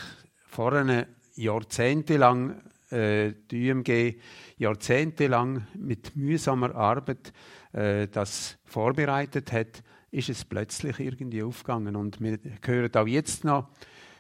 vorne 0.46 1.08
jahrzehntelang 1.34 2.60
äh, 2.90 3.34
die 3.50 3.70
UMG 3.70 4.20
jahrzehntelang 4.56 5.66
mit 5.76 6.16
mühsamer 6.16 6.74
Arbeit 6.74 7.32
äh, 7.72 8.08
das 8.08 8.58
vorbereitet 8.64 9.52
hat, 9.52 9.82
ist 10.10 10.28
es 10.28 10.44
plötzlich 10.44 10.98
irgendwie 10.98 11.42
aufgegangen. 11.42 11.96
Und 11.96 12.20
wir 12.20 12.38
hören 12.64 12.94
auch 12.94 13.06
jetzt 13.06 13.44
noch 13.44 13.68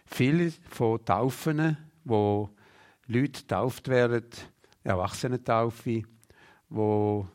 viele 0.04 0.52
von 0.68 1.04
Taufen, 1.04 1.76
wo 2.04 2.50
Leute 3.06 3.42
getauft 3.42 3.88
werden, 3.88 4.26
Erwachsenentaufe, 4.84 6.02
wo 6.68 7.26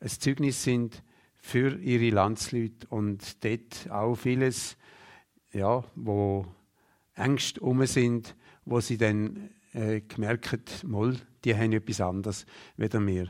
ein 0.00 0.08
Zeugnis 0.08 0.62
sind 0.62 1.02
für 1.36 1.78
ihre 1.78 2.14
Landsleute 2.14 2.86
und 2.88 3.44
dort 3.44 3.90
auch 3.90 4.14
vieles, 4.16 4.76
ja, 5.52 5.84
wo 5.94 6.46
Ängste 7.14 7.60
um 7.60 7.84
sind, 7.86 8.36
wo 8.64 8.80
sie 8.80 8.98
dann 8.98 9.50
äh, 9.74 10.00
gemerkt, 10.00 10.84
mal, 10.84 11.16
die 11.44 11.54
haben 11.54 11.72
etwas 11.72 12.00
anderes 12.00 12.46
wie 12.76 12.90
wir. 12.92 13.28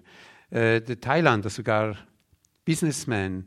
Äh, 0.50 0.80
der 0.80 1.00
Thailänder, 1.00 1.50
sogar 1.50 1.96
Businessman, 2.64 3.46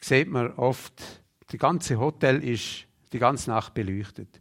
sieht 0.00 0.28
man 0.28 0.52
oft, 0.54 1.22
das 1.46 1.60
ganze 1.60 1.98
Hotel 1.98 2.42
ist 2.42 2.86
die 3.12 3.18
ganze 3.18 3.50
Nacht 3.50 3.74
beleuchtet. 3.74 4.40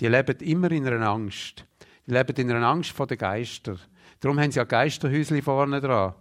Die 0.00 0.06
leben 0.06 0.38
immer 0.40 0.70
in 0.70 0.86
einer 0.86 1.08
Angst. 1.08 1.64
Die 2.06 2.12
leben 2.12 2.36
in 2.36 2.50
einer 2.50 2.66
Angst 2.66 2.92
vor 2.92 3.06
den 3.06 3.18
Geistern. 3.18 3.80
Darum 4.20 4.38
haben 4.38 4.50
sie 4.50 4.58
ja 4.58 4.64
Geisterhäusli 4.64 5.42
vorne 5.42 5.80
dran, 5.80 6.14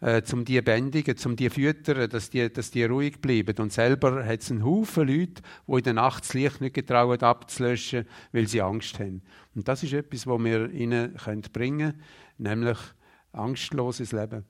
äh, 0.00 0.22
um 0.32 0.44
die 0.44 0.60
bändigen, 0.60 1.16
um 1.24 1.36
die 1.36 1.50
füttern, 1.50 2.08
dass 2.10 2.30
die, 2.30 2.52
dass 2.52 2.70
die 2.70 2.84
ruhig 2.84 3.20
bleiben. 3.20 3.56
Und 3.58 3.72
selber 3.72 4.24
hat 4.24 4.42
es 4.42 4.50
einen 4.50 4.64
Haufen 4.64 5.08
Leute, 5.08 5.42
die 5.66 5.72
in 5.72 5.82
der 5.82 5.94
Nacht 5.94 6.24
das 6.24 6.34
Licht 6.34 6.60
nicht 6.60 6.74
getrauen 6.74 7.20
abzulöschen, 7.20 8.06
weil 8.32 8.46
sie 8.46 8.62
Angst 8.62 8.98
haben. 8.98 9.22
Und 9.54 9.68
das 9.68 9.82
ist 9.82 9.92
etwas, 9.92 10.26
was 10.26 10.42
wir 10.42 10.70
ihnen 10.70 11.14
bringen 11.52 11.92
können, 11.92 12.02
nämlich 12.38 12.78
angstloses 13.32 14.12
Leben. 14.12 14.44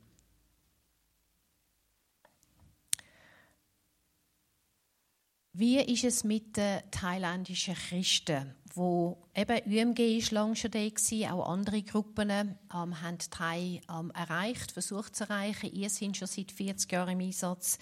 Wie 5.59 5.81
ist 5.81 6.05
es 6.05 6.23
mit 6.23 6.59
den 6.59 6.81
thailändischen 6.91 7.75
Christen, 7.75 8.55
wo 8.75 9.17
eben 9.35 9.59
UMG 9.65 10.19
ist 10.19 10.31
lange 10.31 10.55
schon 10.55 10.71
da 10.71 10.81
war, 10.81 11.35
auch 11.35 11.49
andere 11.49 11.83
Gruppen 11.83 12.29
ähm, 12.29 12.55
haben 12.71 13.17
Thai 13.31 13.81
ähm, 13.91 14.13
erreicht, 14.15 14.73
versucht 14.73 15.17
zu 15.17 15.25
erreichen. 15.25 15.73
Ihr 15.73 15.89
seid 15.89 16.15
schon 16.15 16.29
seit 16.29 16.53
40 16.53 16.93
Jahren 16.93 17.19
im 17.19 17.27
Einsatz. 17.27 17.79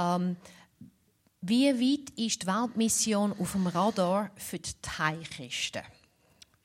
Ähm, 0.00 0.34
wie 1.42 1.68
weit 1.68 2.10
ist 2.18 2.42
die 2.42 2.46
Weltmission 2.48 3.32
auf 3.38 3.52
dem 3.52 3.68
Radar 3.68 4.32
für 4.34 4.58
die 4.58 4.72
Thai-Christen? 4.82 5.82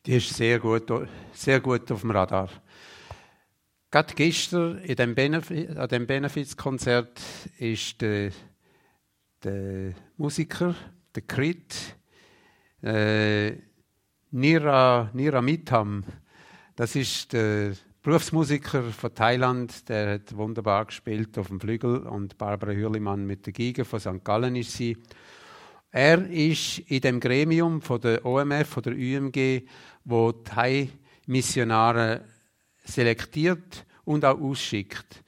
Die 0.08 0.14
ist 0.14 0.34
sehr 0.34 0.60
gut, 0.60 0.92
sehr 1.34 1.60
gut 1.60 1.92
auf 1.92 2.02
dem 2.02 2.10
Radar. 2.10 2.50
Gerade 3.92 4.16
gestern 4.16 4.80
in 4.80 4.96
dem 4.96 5.14
Benefit, 5.14 5.78
an 5.78 5.88
dem 5.88 6.08
Benefizkonzert 6.08 7.22
ist 7.60 8.02
der 8.02 8.32
der 9.44 9.94
Musiker, 10.18 10.76
der 11.16 11.24
Krit, 11.24 11.96
äh, 12.84 13.54
Nira, 14.32 15.10
Nira 15.14 15.42
Mitham, 15.42 16.04
das 16.76 16.96
ist 16.96 17.34
der 17.34 17.74
Berufsmusiker 18.04 18.84
von 18.84 19.14
Thailand, 19.14 19.88
der 19.90 20.16
hat 20.16 20.36
wunderbar 20.36 20.86
gespielt 20.86 21.38
auf 21.38 21.48
dem 21.48 21.60
Flügel 21.60 21.98
und 22.08 22.38
Barbara 22.38 22.72
Hürlimann 22.72 23.26
mit 23.26 23.46
der 23.46 23.54
Giga 23.54 23.84
von 23.84 24.00
St. 24.00 24.24
Gallen 24.24 24.56
ist 24.56 24.74
sie. 24.74 24.98
Er 25.92 26.28
ist 26.30 26.80
in 26.80 27.02
dem 27.02 27.20
Gremium 27.20 27.82
von 27.82 28.02
der 28.02 28.26
OMF, 28.26 28.68
von 28.68 28.84
der 28.84 28.94
UMG, 28.94 29.68
wo 30.06 30.32
Thai-Missionare 30.32 32.24
selektiert 32.84 33.86
und 34.06 34.26
auch 34.26 34.40
ausschickt 34.40 35.24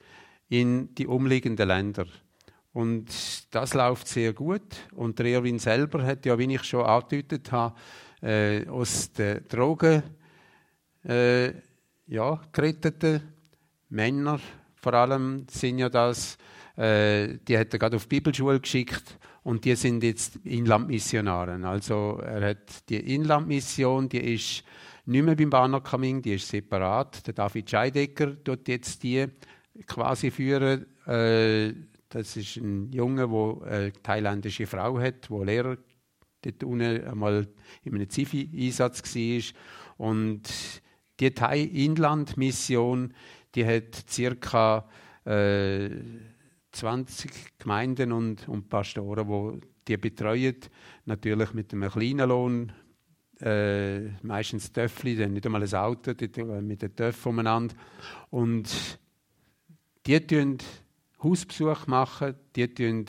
in 0.48 0.94
die 0.94 1.06
umliegenden 1.06 1.68
Länder. 1.68 2.06
Und 2.74 3.08
das 3.54 3.72
läuft 3.72 4.06
sehr 4.06 4.34
gut. 4.34 4.76
Und 4.92 5.18
der 5.18 5.26
Erwin 5.26 5.58
selber 5.58 6.02
hat 6.04 6.26
ja, 6.26 6.38
wie 6.38 6.54
ich 6.54 6.64
schon 6.64 6.84
angedeutet 6.84 7.50
habe, 7.50 7.74
äh, 8.20 8.68
aus 8.68 9.10
den 9.12 9.48
Drogen 9.48 10.02
äh, 11.04 11.52
ja, 12.06 12.40
geretteten 12.52 13.22
Männer 13.88 14.38
vor 14.84 14.92
allem 14.92 15.46
sind 15.50 15.78
ja 15.78 15.88
das, 15.88 16.36
äh, 16.76 17.38
die 17.48 17.56
hat 17.56 17.72
er 17.72 17.78
gerade 17.78 17.96
auf 17.96 18.04
die 18.04 18.16
Bibelschule 18.16 18.60
geschickt 18.60 19.18
und 19.42 19.64
die 19.64 19.74
sind 19.76 20.04
jetzt 20.04 20.36
Inlandmissionare. 20.44 21.58
Also 21.66 22.20
er 22.22 22.50
hat 22.50 22.86
die 22.90 23.14
Inlandmission, 23.14 24.10
die 24.10 24.34
ist 24.34 24.62
nicht 25.06 25.24
mehr 25.24 25.36
beim 25.36 25.48
Bannerkamin, 25.48 26.20
die 26.20 26.34
ist 26.34 26.48
separat. 26.48 27.26
Der 27.26 27.32
David 27.32 27.70
Scheidecker 27.70 28.44
tut 28.44 28.68
jetzt 28.68 29.02
die 29.02 29.26
quasi 29.86 30.30
führen. 30.30 30.84
Äh, 31.06 31.72
das 32.14 32.36
ist 32.36 32.56
ein 32.56 32.92
Junge, 32.92 33.28
der 33.28 33.66
eine 33.66 33.92
thailändische 33.92 34.68
Frau 34.68 35.00
hat, 35.00 35.28
der 35.28 35.44
Lehrer 35.44 35.76
dort 36.42 36.62
unten 36.62 37.04
einmal 37.04 37.48
in 37.82 37.94
einem 37.94 38.08
Zivi-Einsatz 38.08 39.02
war. 39.16 39.42
Und 39.96 40.42
die 41.18 41.30
Thai-Inland-Mission, 41.32 43.14
die 43.54 43.66
hat 43.66 44.04
circa 44.08 44.88
äh, 45.24 45.90
20 46.70 47.58
Gemeinden 47.58 48.12
und, 48.12 48.48
und 48.48 48.68
Pastoren, 48.68 49.26
die 49.26 49.66
die 49.88 49.96
betreuen. 49.96 50.56
Natürlich 51.06 51.52
mit 51.52 51.72
einem 51.72 51.90
kleinen 51.90 52.28
Lohn, 52.28 52.72
äh, 53.40 54.02
meistens 54.22 54.72
Töffli, 54.72 55.16
dann 55.16 55.32
nicht 55.32 55.46
einmal 55.46 55.62
ein 55.62 55.74
Auto, 55.74 56.14
die, 56.14 56.28
mit 56.44 56.82
den 56.82 56.94
Töpfen 56.94 57.30
umeinander. 57.30 57.74
Und 58.30 58.98
die 60.06 60.20
tun 60.24 60.58
Hausbesuch 61.24 61.86
machen, 61.86 62.34
die 62.54 62.72
tun 62.72 63.06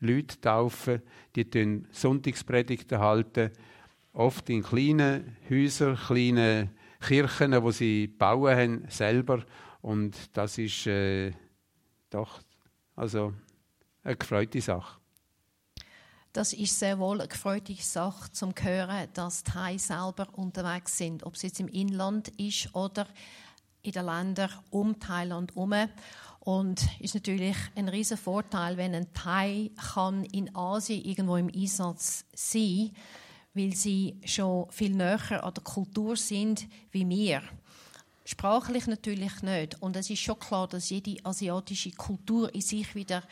Leute 0.00 0.40
taufen, 0.40 1.02
die 1.36 1.48
tun 1.48 1.86
Sonntagspredigten 1.90 2.98
halten, 2.98 3.50
oft 4.12 4.48
in 4.50 4.62
kleinen 4.62 5.36
Häusern, 5.48 5.96
kleinen 5.96 6.70
Kirchen, 7.00 7.62
wo 7.62 7.70
sie 7.70 8.06
bauen 8.06 8.56
haben, 8.56 8.84
selber. 8.88 9.44
Und 9.82 10.16
das 10.36 10.58
ist 10.58 10.86
äh, 10.86 11.32
doch 12.10 12.40
also 12.96 13.34
eine 14.02 14.16
gefreute 14.16 14.60
Sache. 14.60 14.98
Das 16.32 16.52
ist 16.52 16.78
sehr 16.78 16.98
wohl 16.98 17.20
eine 17.20 17.28
gefreute 17.28 17.74
Sache, 17.74 18.30
zum 18.30 18.54
hören, 18.60 19.08
dass 19.14 19.42
die 19.42 19.50
Thai 19.50 19.78
selber 19.78 20.28
unterwegs 20.32 20.96
sind, 20.96 21.24
ob 21.24 21.34
es 21.34 21.42
jetzt 21.42 21.58
im 21.58 21.66
Inland 21.66 22.28
ist 22.38 22.72
oder 22.74 23.06
in 23.82 23.92
den 23.92 24.06
Ländern 24.06 24.50
um 24.70 24.98
Thailand 24.98 25.54
herum. 25.54 25.74
Und 26.40 26.80
ist 27.00 27.14
natürlich 27.14 27.56
ein 27.76 27.88
riesen 27.88 28.16
Vorteil, 28.16 28.76
wenn 28.76 28.94
ein 28.94 29.12
Thai 29.12 29.70
kann 29.92 30.24
in 30.24 30.54
Asien 30.56 31.04
irgendwo 31.04 31.36
im 31.36 31.50
Einsatz 31.54 32.24
sein, 32.34 32.92
weil 33.52 33.74
sie 33.74 34.18
schon 34.24 34.70
viel 34.70 34.94
näher 34.94 35.44
an 35.44 35.54
der 35.54 35.62
Kultur 35.62 36.16
sind 36.16 36.66
wie 36.92 37.08
wir. 37.08 37.42
Sprachlich 38.24 38.86
natürlich 38.86 39.42
nicht. 39.42 39.82
Und 39.82 39.96
es 39.96 40.08
ist 40.08 40.20
schon 40.20 40.38
klar, 40.38 40.68
dass 40.68 40.90
jede 40.90 41.16
asiatische 41.24 41.90
Kultur 41.90 42.54
in 42.54 42.60
sich 42.60 42.94
wieder 42.94 43.22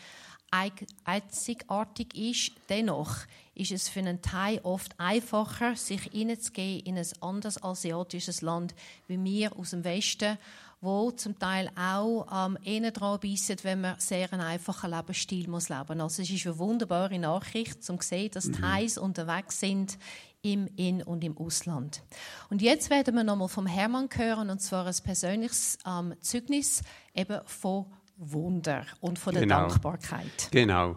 einzigartig 0.50 2.14
ist. 2.16 2.52
Dennoch 2.68 3.16
ist 3.54 3.72
es 3.72 3.88
für 3.88 4.00
einen 4.00 4.22
Thai 4.22 4.64
oft 4.64 4.98
einfacher, 4.98 5.76
sich 5.76 6.02
hineinzugehen 6.02 6.84
in 6.86 6.96
ein 6.96 7.06
anderes 7.20 7.62
asiatisches 7.62 8.42
Land 8.42 8.74
wie 9.06 9.22
wir 9.22 9.56
aus 9.58 9.70
dem 9.70 9.84
Westen, 9.84 10.38
wo 10.80 11.10
zum 11.10 11.38
Teil 11.38 11.70
auch 11.76 12.26
ähm, 12.32 12.56
eher 12.62 12.90
dran 12.92 13.18
beißen, 13.20 13.56
wenn 13.62 13.80
man 13.80 13.98
sehr 13.98 14.32
einen 14.32 14.42
einfachen 14.42 14.90
Lebensstil 14.90 15.48
muss 15.48 15.68
leben. 15.68 16.00
Also 16.00 16.22
es 16.22 16.30
ist 16.30 16.46
eine 16.46 16.58
wunderbare 16.58 17.18
Nachricht, 17.18 17.78
um 17.90 18.00
zu 18.00 18.08
sehen, 18.08 18.30
dass 18.32 18.46
mhm. 18.46 18.52
Thais 18.54 18.96
unterwegs 18.96 19.58
sind 19.58 19.98
im 20.42 20.68
In- 20.76 21.02
und 21.02 21.24
im 21.24 21.36
Ausland. 21.36 22.02
Und 22.48 22.62
jetzt 22.62 22.90
werden 22.90 23.14
wir 23.16 23.24
nochmal 23.24 23.48
vom 23.48 23.66
Hermann 23.66 24.08
hören, 24.14 24.50
und 24.50 24.60
zwar 24.60 24.86
ein 24.86 24.94
persönliches 25.02 25.78
ähm, 25.84 26.14
Zeugnis 26.20 26.82
eben 27.12 27.40
von 27.44 27.86
Wunder 28.18 28.84
und 29.00 29.18
von 29.18 29.32
der 29.32 29.42
genau. 29.42 29.68
Dankbarkeit. 29.68 30.48
Genau, 30.50 30.96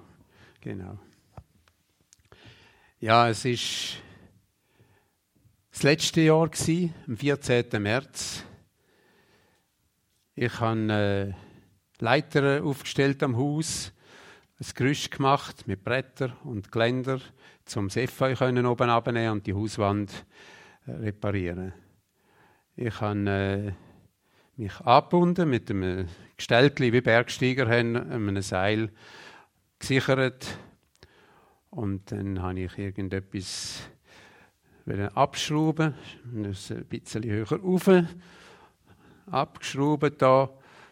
genau. 0.60 0.98
Ja, 3.00 3.30
es 3.30 3.46
ist 3.46 3.98
das 5.72 5.84
letzte 5.84 6.22
Jahr 6.22 6.50
gewesen, 6.50 6.94
am 7.08 7.18
14. 7.18 7.82
März. 7.82 8.44
Ich 10.36 10.60
habe 10.60 11.36
äh, 12.00 12.04
Leiter 12.04 12.64
aufgestellt 12.64 13.22
am 13.22 13.38
Haus, 13.38 13.94
ein 14.60 14.68
Gerüst 14.74 15.12
gemacht 15.12 15.68
mit 15.68 15.84
Bretter 15.84 16.36
und 16.44 16.72
Geländer, 16.72 17.20
zum 17.66 17.88
das 17.88 17.98
Efeu 17.98 18.36
können 18.36 18.66
oben 18.66 18.90
abnehmen 18.90 19.34
und 19.34 19.46
die 19.46 19.54
Hauswand 19.54 20.26
äh, 20.88 20.92
reparieren. 20.92 21.74
Ich 22.76 23.00
habe 23.00 23.30
äh, 23.30 23.91
mich 24.62 24.80
abgebunden 24.82 25.50
mit 25.50 25.72
einem 25.72 26.08
Gestell, 26.38 26.72
wie 26.78 27.02
Bergsteiger 27.02 27.68
haben, 27.68 27.96
einem 27.96 28.42
Seil 28.44 28.92
gesichert. 29.80 30.46
Und 31.72 32.12
dann 32.12 32.40
habe 32.42 32.60
ich 32.60 32.78
irgendetwas 32.78 33.80
abschrauben, 35.16 35.96
ein 36.32 36.86
bisschen 36.90 37.24
höher 37.24 37.52
rauf, 37.52 37.90
abgeschraubt 39.26 40.22
da, 40.22 40.50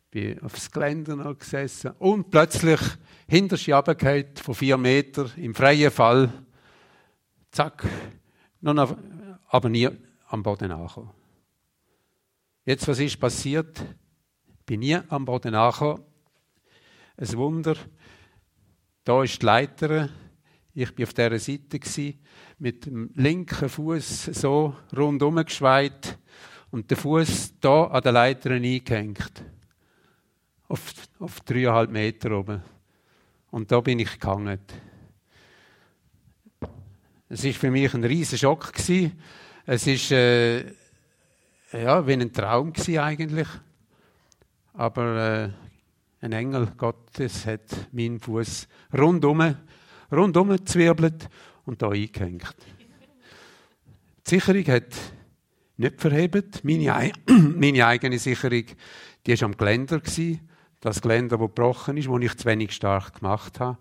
bin 0.10 0.42
aufs 0.42 0.72
Geländer 0.72 1.16
noch 1.16 1.38
gesessen 1.38 1.92
und 2.00 2.32
plötzlich 2.32 2.80
hinter 3.28 3.58
runtergefallen 3.58 4.36
von 4.42 4.56
vier 4.56 4.78
Metern 4.78 5.30
im 5.36 5.54
freien 5.54 5.92
Fall. 5.92 6.32
Zack, 7.52 7.86
noch, 8.62 8.98
aber 9.48 9.70
nie 9.70 9.90
am 10.30 10.42
Boden 10.42 10.72
angekommen. 10.72 11.19
Jetzt, 12.70 12.88
was 12.88 13.00
ist 13.00 13.20
passiert? 13.20 13.84
Bin 14.68 14.82
nie 14.82 14.96
am 15.08 15.26
Boden 15.26 15.56
angekommen. 15.56 16.04
Ein 17.18 17.34
Wunder. 17.34 17.76
Da 19.04 19.24
ist 19.24 19.42
die 19.42 19.46
Leiter. 19.48 20.08
Ich 20.76 20.94
bin 20.94 21.08
auf 21.08 21.16
dieser 21.16 21.40
Seite 21.40 21.80
gewesen, 21.80 22.20
mit 22.60 22.86
dem 22.86 23.10
linken 23.16 23.70
Fuß 23.70 24.26
so 24.26 24.76
rundum 24.96 25.44
geschweit 25.44 26.20
und 26.70 26.92
der 26.92 26.98
Fuß 26.98 27.56
da 27.60 27.86
an 27.86 28.04
der 28.04 28.12
Leiter 28.12 28.52
eingehängt. 28.52 29.44
Auf, 30.68 30.94
auf 31.18 31.42
dreieinhalb 31.42 31.90
Meter 31.90 32.38
oben. 32.38 32.62
Und 33.50 33.72
da 33.72 33.82
bin 33.82 33.98
ich 33.98 34.12
gegangen. 34.12 34.60
Es 37.30 37.44
ist 37.44 37.58
für 37.58 37.72
mich 37.72 37.92
ein 37.96 38.04
riesiger 38.04 38.38
Schock 38.38 38.74
gewesen. 38.74 39.20
Es 39.66 39.88
ist 39.88 40.12
äh, 40.12 40.72
ja, 41.72 42.06
wie 42.08 42.14
ein 42.14 42.34
Traum 42.34 42.74
gewesen 42.74 43.00
eigentlich. 43.00 43.48
Aber 44.74 45.16
äh, 45.16 45.50
ein 46.22 46.32
Engel 46.32 46.68
Gottes 46.78 47.46
hat 47.46 47.90
meinen 47.92 48.20
Fuß 48.20 48.68
rundum, 48.98 49.56
rundum 50.12 50.50
gezwirbelt 50.50 51.30
und 51.66 51.82
da 51.82 51.90
eingehängt. 51.90 52.56
Die 54.26 54.30
Sicherung 54.30 54.66
hat 54.68 54.96
nicht 55.78 56.00
verhebt. 56.00 56.64
Meine, 56.64 57.12
meine 57.28 57.86
eigene 57.86 58.20
Sicherung, 58.20 58.66
war 59.26 59.44
am 59.44 59.58
Geländer. 59.58 60.00
Gewesen. 60.00 60.42
Das 60.82 61.02
Geländer, 61.02 61.38
das 61.38 61.48
gebrochen 61.48 61.98
ist, 61.98 62.08
das 62.08 62.22
ich 62.22 62.38
zu 62.38 62.46
wenig 62.46 62.72
stark 62.72 63.20
gemacht 63.20 63.60
habe, 63.60 63.78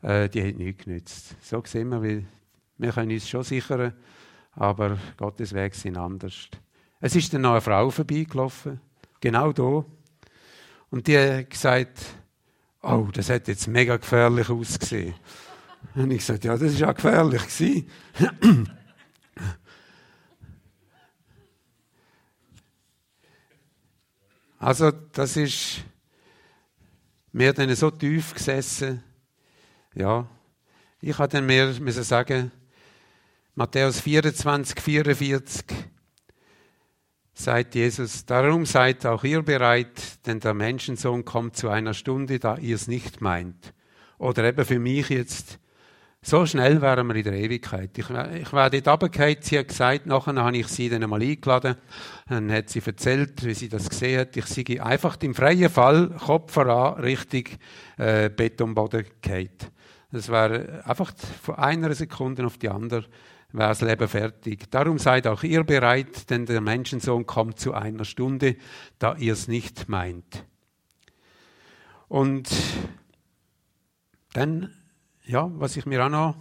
äh, 0.00 0.28
die 0.30 0.42
hat 0.42 0.56
nichts 0.56 0.84
genützt. 0.84 1.36
So 1.42 1.62
sehen 1.64 1.90
wir, 1.90 2.22
wir 2.78 2.92
können 2.92 3.12
uns 3.12 3.28
schon 3.28 3.42
sichern, 3.42 3.92
aber 4.52 4.96
Gottes 5.18 5.52
Weg 5.52 5.74
sind 5.74 5.98
anders. 5.98 6.48
Es 7.00 7.14
ist 7.14 7.32
dann 7.32 7.42
noch 7.42 7.52
eine 7.52 7.60
Frau 7.60 7.90
vorbeigelaufen, 7.90 8.80
genau 9.20 9.52
da. 9.52 9.84
Und 10.90 11.06
die 11.06 11.18
hat 11.18 11.50
gesagt, 11.50 11.98
oh, 12.82 13.08
das 13.12 13.28
hat 13.30 13.48
jetzt 13.48 13.68
mega 13.68 13.96
gefährlich 13.96 14.48
ausgesehen. 14.48 15.14
Und 15.94 16.10
ich 16.10 16.18
gesagt, 16.18 16.44
ja, 16.44 16.56
das 16.56 16.80
war 16.80 16.90
auch 16.90 16.94
gefährlich 16.94 17.86
Also, 24.58 24.90
das 24.90 25.36
ist 25.36 25.84
mir 27.30 27.52
dann 27.52 27.74
so 27.76 27.90
tief 27.90 28.32
gesessen. 28.34 29.02
Ja, 29.94 30.26
ich 31.00 31.18
habe 31.18 31.28
dann 31.28 31.46
mir 31.46 31.74
müssen 31.78 32.02
sagen, 32.02 32.50
Matthäus 33.54 34.00
24, 34.00 34.80
44, 34.80 35.64
sagt 37.38 37.74
Jesus, 37.74 38.24
darum 38.24 38.64
seid 38.64 39.04
auch 39.04 39.22
ihr 39.22 39.42
bereit, 39.42 40.26
denn 40.26 40.40
der 40.40 40.54
Menschensohn 40.54 41.24
kommt 41.24 41.56
zu 41.56 41.68
einer 41.68 41.92
Stunde, 41.92 42.38
da 42.38 42.56
ihr 42.56 42.74
es 42.74 42.88
nicht 42.88 43.20
meint. 43.20 43.74
Oder 44.18 44.44
eben 44.44 44.64
für 44.64 44.78
mich 44.78 45.10
jetzt, 45.10 45.58
so 46.22 46.46
schnell 46.46 46.80
wären 46.80 47.06
wir 47.06 47.14
in 47.14 47.24
der 47.24 47.34
Ewigkeit. 47.34 47.90
Ich, 47.98 48.08
ich 48.08 48.52
war 48.52 48.70
dort 48.70 48.88
runtergefallen, 48.88 49.36
sie 49.42 49.58
hat 49.58 49.68
gesagt, 49.68 50.06
nachher 50.06 50.34
habe 50.34 50.56
ich 50.56 50.68
sie 50.68 50.88
dann 50.88 51.02
einmal 51.02 51.20
eingeladen, 51.20 51.76
dann 52.26 52.50
hat 52.50 52.70
sie 52.70 52.82
erzählt, 52.84 53.44
wie 53.44 53.54
sie 53.54 53.68
das 53.68 53.90
gesehen 53.90 54.20
hat. 54.20 54.36
Ich 54.36 54.46
sei 54.46 54.82
einfach 54.82 55.18
im 55.20 55.34
freien 55.34 55.68
Fall, 55.68 56.08
Kopf 56.08 56.52
voran, 56.52 57.00
richtig 57.00 57.58
äh, 57.98 58.30
Betonboden 58.30 59.04
gefallen. 59.20 59.50
Das 60.10 60.30
war 60.30 60.50
einfach 60.86 61.12
von 61.42 61.56
einer 61.56 61.94
Sekunde 61.94 62.46
auf 62.46 62.56
die 62.56 62.70
andere 62.70 63.04
wäre 63.52 63.68
das 63.68 63.80
Leben 63.80 64.08
fertig. 64.08 64.70
Darum 64.70 64.98
seid 64.98 65.26
auch 65.26 65.42
ihr 65.42 65.64
bereit, 65.64 66.30
denn 66.30 66.46
der 66.46 66.60
Menschensohn 66.60 67.26
kommt 67.26 67.58
zu 67.58 67.74
einer 67.74 68.04
Stunde, 68.04 68.56
da 68.98 69.16
ihr 69.16 69.32
es 69.32 69.48
nicht 69.48 69.88
meint. 69.88 70.44
Und 72.08 72.48
dann, 74.32 74.74
ja, 75.24 75.50
was 75.54 75.76
ich 75.76 75.86
mir 75.86 76.04
auch 76.04 76.10
noch 76.10 76.36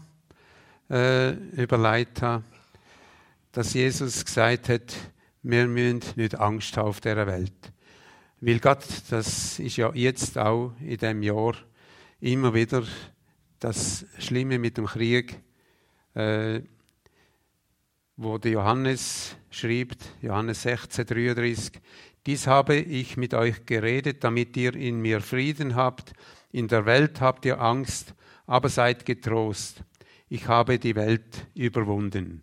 äh, 0.89 1.32
überlegt 1.62 2.22
habe, 2.22 2.43
dass 3.51 3.74
Jesus 3.74 4.26
gesagt 4.26 4.70
hat, 4.70 4.95
wir 5.41 5.68
müssen 5.68 6.01
nicht 6.16 6.39
Angst 6.39 6.76
haben 6.76 6.88
auf 6.88 7.01
dieser 7.01 7.26
Welt. 7.28 7.72
Weil 8.41 8.60
Gott, 8.60 8.86
das 9.10 9.60
ist 9.60 9.78
ja 9.78 9.91
jetzt 9.93 10.38
auch 10.38 10.74
in 10.82 10.97
dem 10.97 11.24
Jahr 11.24 11.56
immer 12.20 12.53
wieder 12.53 12.84
das 13.60 14.06
Schlimme 14.20 14.60
mit 14.60 14.78
dem 14.78 14.86
Krieg, 14.86 15.39
äh, 16.16 16.62
wo 18.18 18.38
der 18.38 18.51
Johannes 18.51 19.36
schreibt, 19.49 20.03
Johannes 20.22 20.61
16, 20.63 21.05
33, 21.05 21.82
dies 22.26 22.47
habe 22.47 22.76
ich 22.76 23.18
mit 23.18 23.34
euch 23.34 23.66
geredet, 23.66 24.24
damit 24.24 24.57
ihr 24.57 24.76
in 24.76 24.99
mir 24.99 25.22
Frieden 25.22 25.76
habt. 25.76 26.13
In 26.51 26.68
der 26.68 26.86
Welt 26.86 27.22
habt 27.22 27.45
ihr 27.45 27.61
Angst, 27.61 28.16
aber 28.47 28.70
seid 28.70 29.05
getrost. 29.05 29.84
Ich 30.28 30.47
habe 30.47 30.80
die 30.80 30.95
Welt 30.95 31.47
überwunden. 31.53 32.41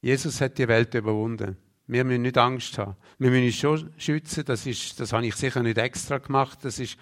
Jesus 0.00 0.40
hat 0.40 0.58
die 0.58 0.68
Welt 0.68 0.94
überwunden. 0.94 1.56
Wir 1.86 2.04
müssen 2.04 2.22
nicht 2.22 2.38
Angst 2.38 2.78
haben. 2.78 2.96
Wir 3.18 3.30
müssen 3.30 3.44
uns 3.44 3.56
schon 3.56 3.92
schützen. 3.98 4.44
Das, 4.46 4.66
ist, 4.66 4.98
das 4.98 5.12
habe 5.12 5.26
ich 5.26 5.34
sicher 5.34 5.62
nicht 5.62 5.78
extra 5.78 6.18
gemacht. 6.18 6.60
Das 6.62 6.78
ist, 6.78 6.96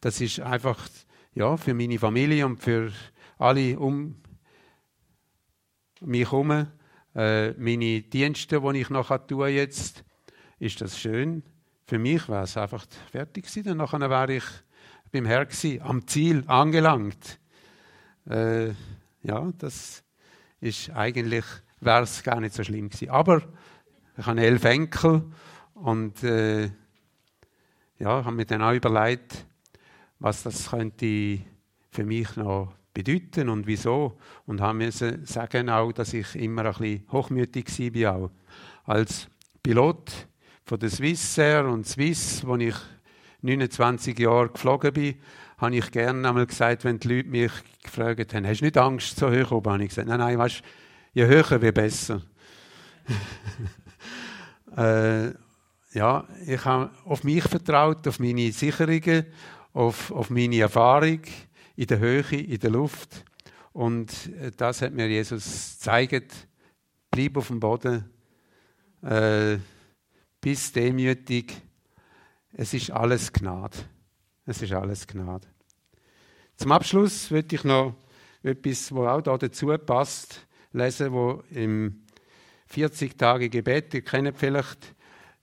das 0.00 0.20
ist 0.20 0.40
einfach 0.40 0.88
ja, 1.34 1.56
für 1.56 1.74
meine 1.74 1.98
Familie 1.98 2.46
und 2.46 2.58
für 2.58 2.92
alle 3.38 3.78
um 3.78 4.16
mich 6.00 6.30
herum. 6.30 6.66
Äh, 7.14 7.52
meine 7.52 8.02
Dienste, 8.02 8.60
die 8.60 8.80
ich 8.80 8.90
noch 8.90 9.16
tue 9.26 9.48
jetzt, 9.48 10.04
ist 10.58 10.80
das 10.80 10.98
schön. 10.98 11.42
Für 11.86 11.98
mich 11.98 12.28
wäre 12.28 12.44
es 12.44 12.56
einfach 12.56 12.86
fertig 13.10 13.46
gewesen. 13.46 13.64
Dann 13.64 13.76
nachher 13.78 14.00
wäre 14.00 14.34
ich 14.34 14.44
beim 15.10 15.26
Herrn 15.26 15.48
am 15.80 16.06
Ziel 16.06 16.44
angelangt. 16.46 17.38
Äh, 18.28 18.68
ja, 19.22 19.52
das 19.58 20.04
ist 20.60 20.90
eigentlich 20.90 21.44
wäre 21.80 22.02
es 22.02 22.22
gar 22.22 22.40
nicht 22.40 22.54
so 22.54 22.62
schlimm 22.62 22.88
gewesen. 22.88 23.10
Aber 23.10 23.42
ich 24.16 24.26
habe 24.26 24.40
elf 24.40 24.64
Enkel 24.64 25.24
und 25.74 26.22
äh, 26.22 26.70
ja, 27.98 28.24
habe 28.24 28.32
mir 28.32 28.44
dann 28.44 28.62
auch 28.62 28.72
überlegt, 28.72 29.46
was 30.18 30.42
das 30.42 30.70
könnte 30.70 31.40
für 31.90 32.04
mich 32.04 32.36
noch 32.36 32.72
bedeuten 32.92 33.48
und 33.48 33.66
wieso. 33.66 34.18
Und 34.46 34.60
habe 34.60 34.78
mir 34.78 34.92
sagen 34.92 35.70
auch, 35.70 35.92
dass 35.92 36.12
ich 36.12 36.34
immer 36.36 36.66
ein 36.66 36.72
bisschen 36.72 37.04
hochmütig 37.10 37.66
war 37.94 38.16
auch. 38.16 38.30
Als 38.84 39.28
Pilot 39.62 40.26
von 40.64 40.78
der 40.78 40.90
Swissair 40.90 41.66
und 41.66 41.86
Swiss, 41.86 42.46
wo 42.46 42.56
ich 42.56 42.74
29 43.42 44.18
Jahre 44.18 44.48
geflogen 44.48 44.92
bin, 44.92 45.14
habe 45.58 45.76
ich 45.76 45.90
gerne 45.90 46.26
einmal 46.26 46.46
gesagt, 46.46 46.84
wenn 46.84 46.98
die 46.98 47.08
Leute 47.08 47.28
mich 47.28 47.52
gefragt 47.82 48.34
haben, 48.34 48.46
hast 48.46 48.60
du 48.60 48.64
nicht 48.64 48.78
Angst, 48.78 49.18
so 49.18 49.30
hoch 49.30 49.50
oben? 49.50 49.72
Habe 49.72 49.82
ich 49.82 49.90
gesagt, 49.90 50.08
nein, 50.08 50.18
nein, 50.18 50.38
weißt, 50.38 50.62
je 51.12 51.26
höher, 51.26 51.62
je 51.62 51.70
besser. 51.70 52.22
äh, 54.76 55.32
ja, 55.92 56.24
ich 56.46 56.64
habe 56.64 56.90
auf 57.04 57.24
mich 57.24 57.42
vertraut, 57.42 58.06
auf 58.06 58.20
meine 58.20 58.52
Sicherungen, 58.52 59.26
auf, 59.72 60.10
auf 60.12 60.30
meine 60.30 60.60
Erfahrung 60.60 61.20
in 61.80 61.86
der 61.86 61.98
Höhe, 61.98 62.36
in 62.36 62.58
der 62.58 62.70
Luft. 62.70 63.24
Und 63.72 64.12
äh, 64.34 64.50
das 64.54 64.82
hat 64.82 64.92
mir 64.92 65.08
Jesus 65.08 65.78
gezeigt. 65.78 66.46
Bleib 67.10 67.38
auf 67.38 67.46
dem 67.46 67.58
Boden, 67.58 68.04
äh, 69.02 69.56
bist 70.42 70.76
demütig. 70.76 71.54
Es 72.52 72.74
ist 72.74 72.90
alles 72.90 73.32
Gnade. 73.32 73.78
Es 74.44 74.60
ist 74.60 74.72
alles 74.72 75.06
Gnade. 75.06 75.48
Zum 76.56 76.70
Abschluss 76.72 77.30
würde 77.30 77.56
ich 77.56 77.64
noch 77.64 77.94
etwas, 78.42 78.94
was 78.94 79.08
auch 79.08 79.22
da 79.22 79.38
dazu 79.38 79.68
passt, 79.78 80.46
lesen, 80.72 81.12
wo 81.12 81.42
im 81.50 82.02
40 82.66 83.16
Tage 83.16 83.48
Gebet, 83.48 83.94
ihr 83.94 84.02
kennt 84.02 84.36
vielleicht 84.36 84.94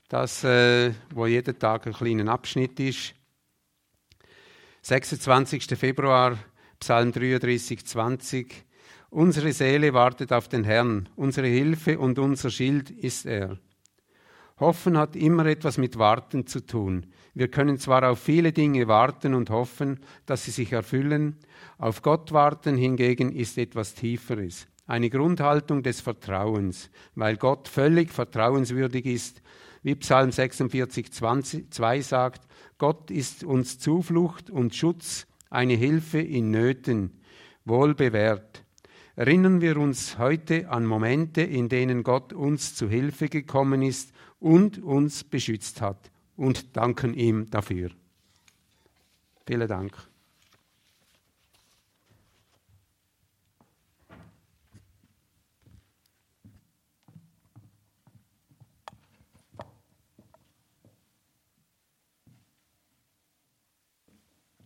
das, 0.07 0.43
äh, 0.43 0.93
wo 1.15 1.25
jeden 1.25 1.57
Tag 1.57 1.87
ein 1.87 1.93
kleiner 1.93 2.31
Abschnitt 2.31 2.79
ist. 2.79 3.15
26. 4.87 5.77
Februar, 5.77 6.37
Psalm 6.79 7.11
33, 7.11 7.85
20. 7.85 8.63
Unsere 9.09 9.51
Seele 9.51 9.93
wartet 9.93 10.31
auf 10.31 10.47
den 10.47 10.63
Herrn, 10.63 11.09
unsere 11.17 11.47
Hilfe 11.47 11.99
und 11.99 12.17
unser 12.19 12.49
Schild 12.49 12.89
ist 12.91 13.25
er. 13.25 13.57
Hoffen 14.61 14.97
hat 14.97 15.17
immer 15.17 15.45
etwas 15.45 15.77
mit 15.77 15.97
Warten 15.99 16.47
zu 16.47 16.65
tun. 16.65 17.07
Wir 17.33 17.49
können 17.49 17.77
zwar 17.79 18.09
auf 18.09 18.19
viele 18.19 18.53
Dinge 18.53 18.87
warten 18.87 19.33
und 19.33 19.49
hoffen, 19.49 19.99
dass 20.25 20.45
sie 20.45 20.51
sich 20.51 20.71
erfüllen, 20.71 21.35
auf 21.77 22.01
Gott 22.01 22.31
warten 22.31 22.77
hingegen 22.77 23.33
ist 23.33 23.57
etwas 23.57 23.93
Tieferes, 23.93 24.67
eine 24.85 25.09
Grundhaltung 25.09 25.83
des 25.83 25.99
Vertrauens, 25.99 26.89
weil 27.13 27.35
Gott 27.35 27.67
völlig 27.67 28.13
vertrauenswürdig 28.13 29.05
ist, 29.05 29.41
wie 29.83 29.95
Psalm 29.95 30.31
46, 30.31 31.11
2 31.11 32.01
sagt, 32.01 32.46
Gott 32.77 33.09
ist 33.09 33.43
uns 33.43 33.79
Zuflucht 33.79 34.49
und 34.49 34.75
Schutz, 34.75 35.25
eine 35.49 35.73
Hilfe 35.73 36.19
in 36.19 36.51
Nöten, 36.51 37.21
wohl 37.65 37.95
bewährt. 37.95 38.63
Erinnern 39.15 39.61
wir 39.61 39.77
uns 39.77 40.19
heute 40.19 40.69
an 40.69 40.85
Momente, 40.85 41.41
in 41.41 41.69
denen 41.69 42.03
Gott 42.03 42.33
uns 42.33 42.75
zu 42.75 42.87
Hilfe 42.87 43.29
gekommen 43.29 43.81
ist 43.81 44.13
und 44.39 44.77
uns 44.83 45.23
beschützt 45.23 45.81
hat 45.81 46.11
und 46.35 46.77
danken 46.77 47.15
ihm 47.15 47.49
dafür. 47.49 47.89
Vielen 49.47 49.67
Dank. 49.67 49.97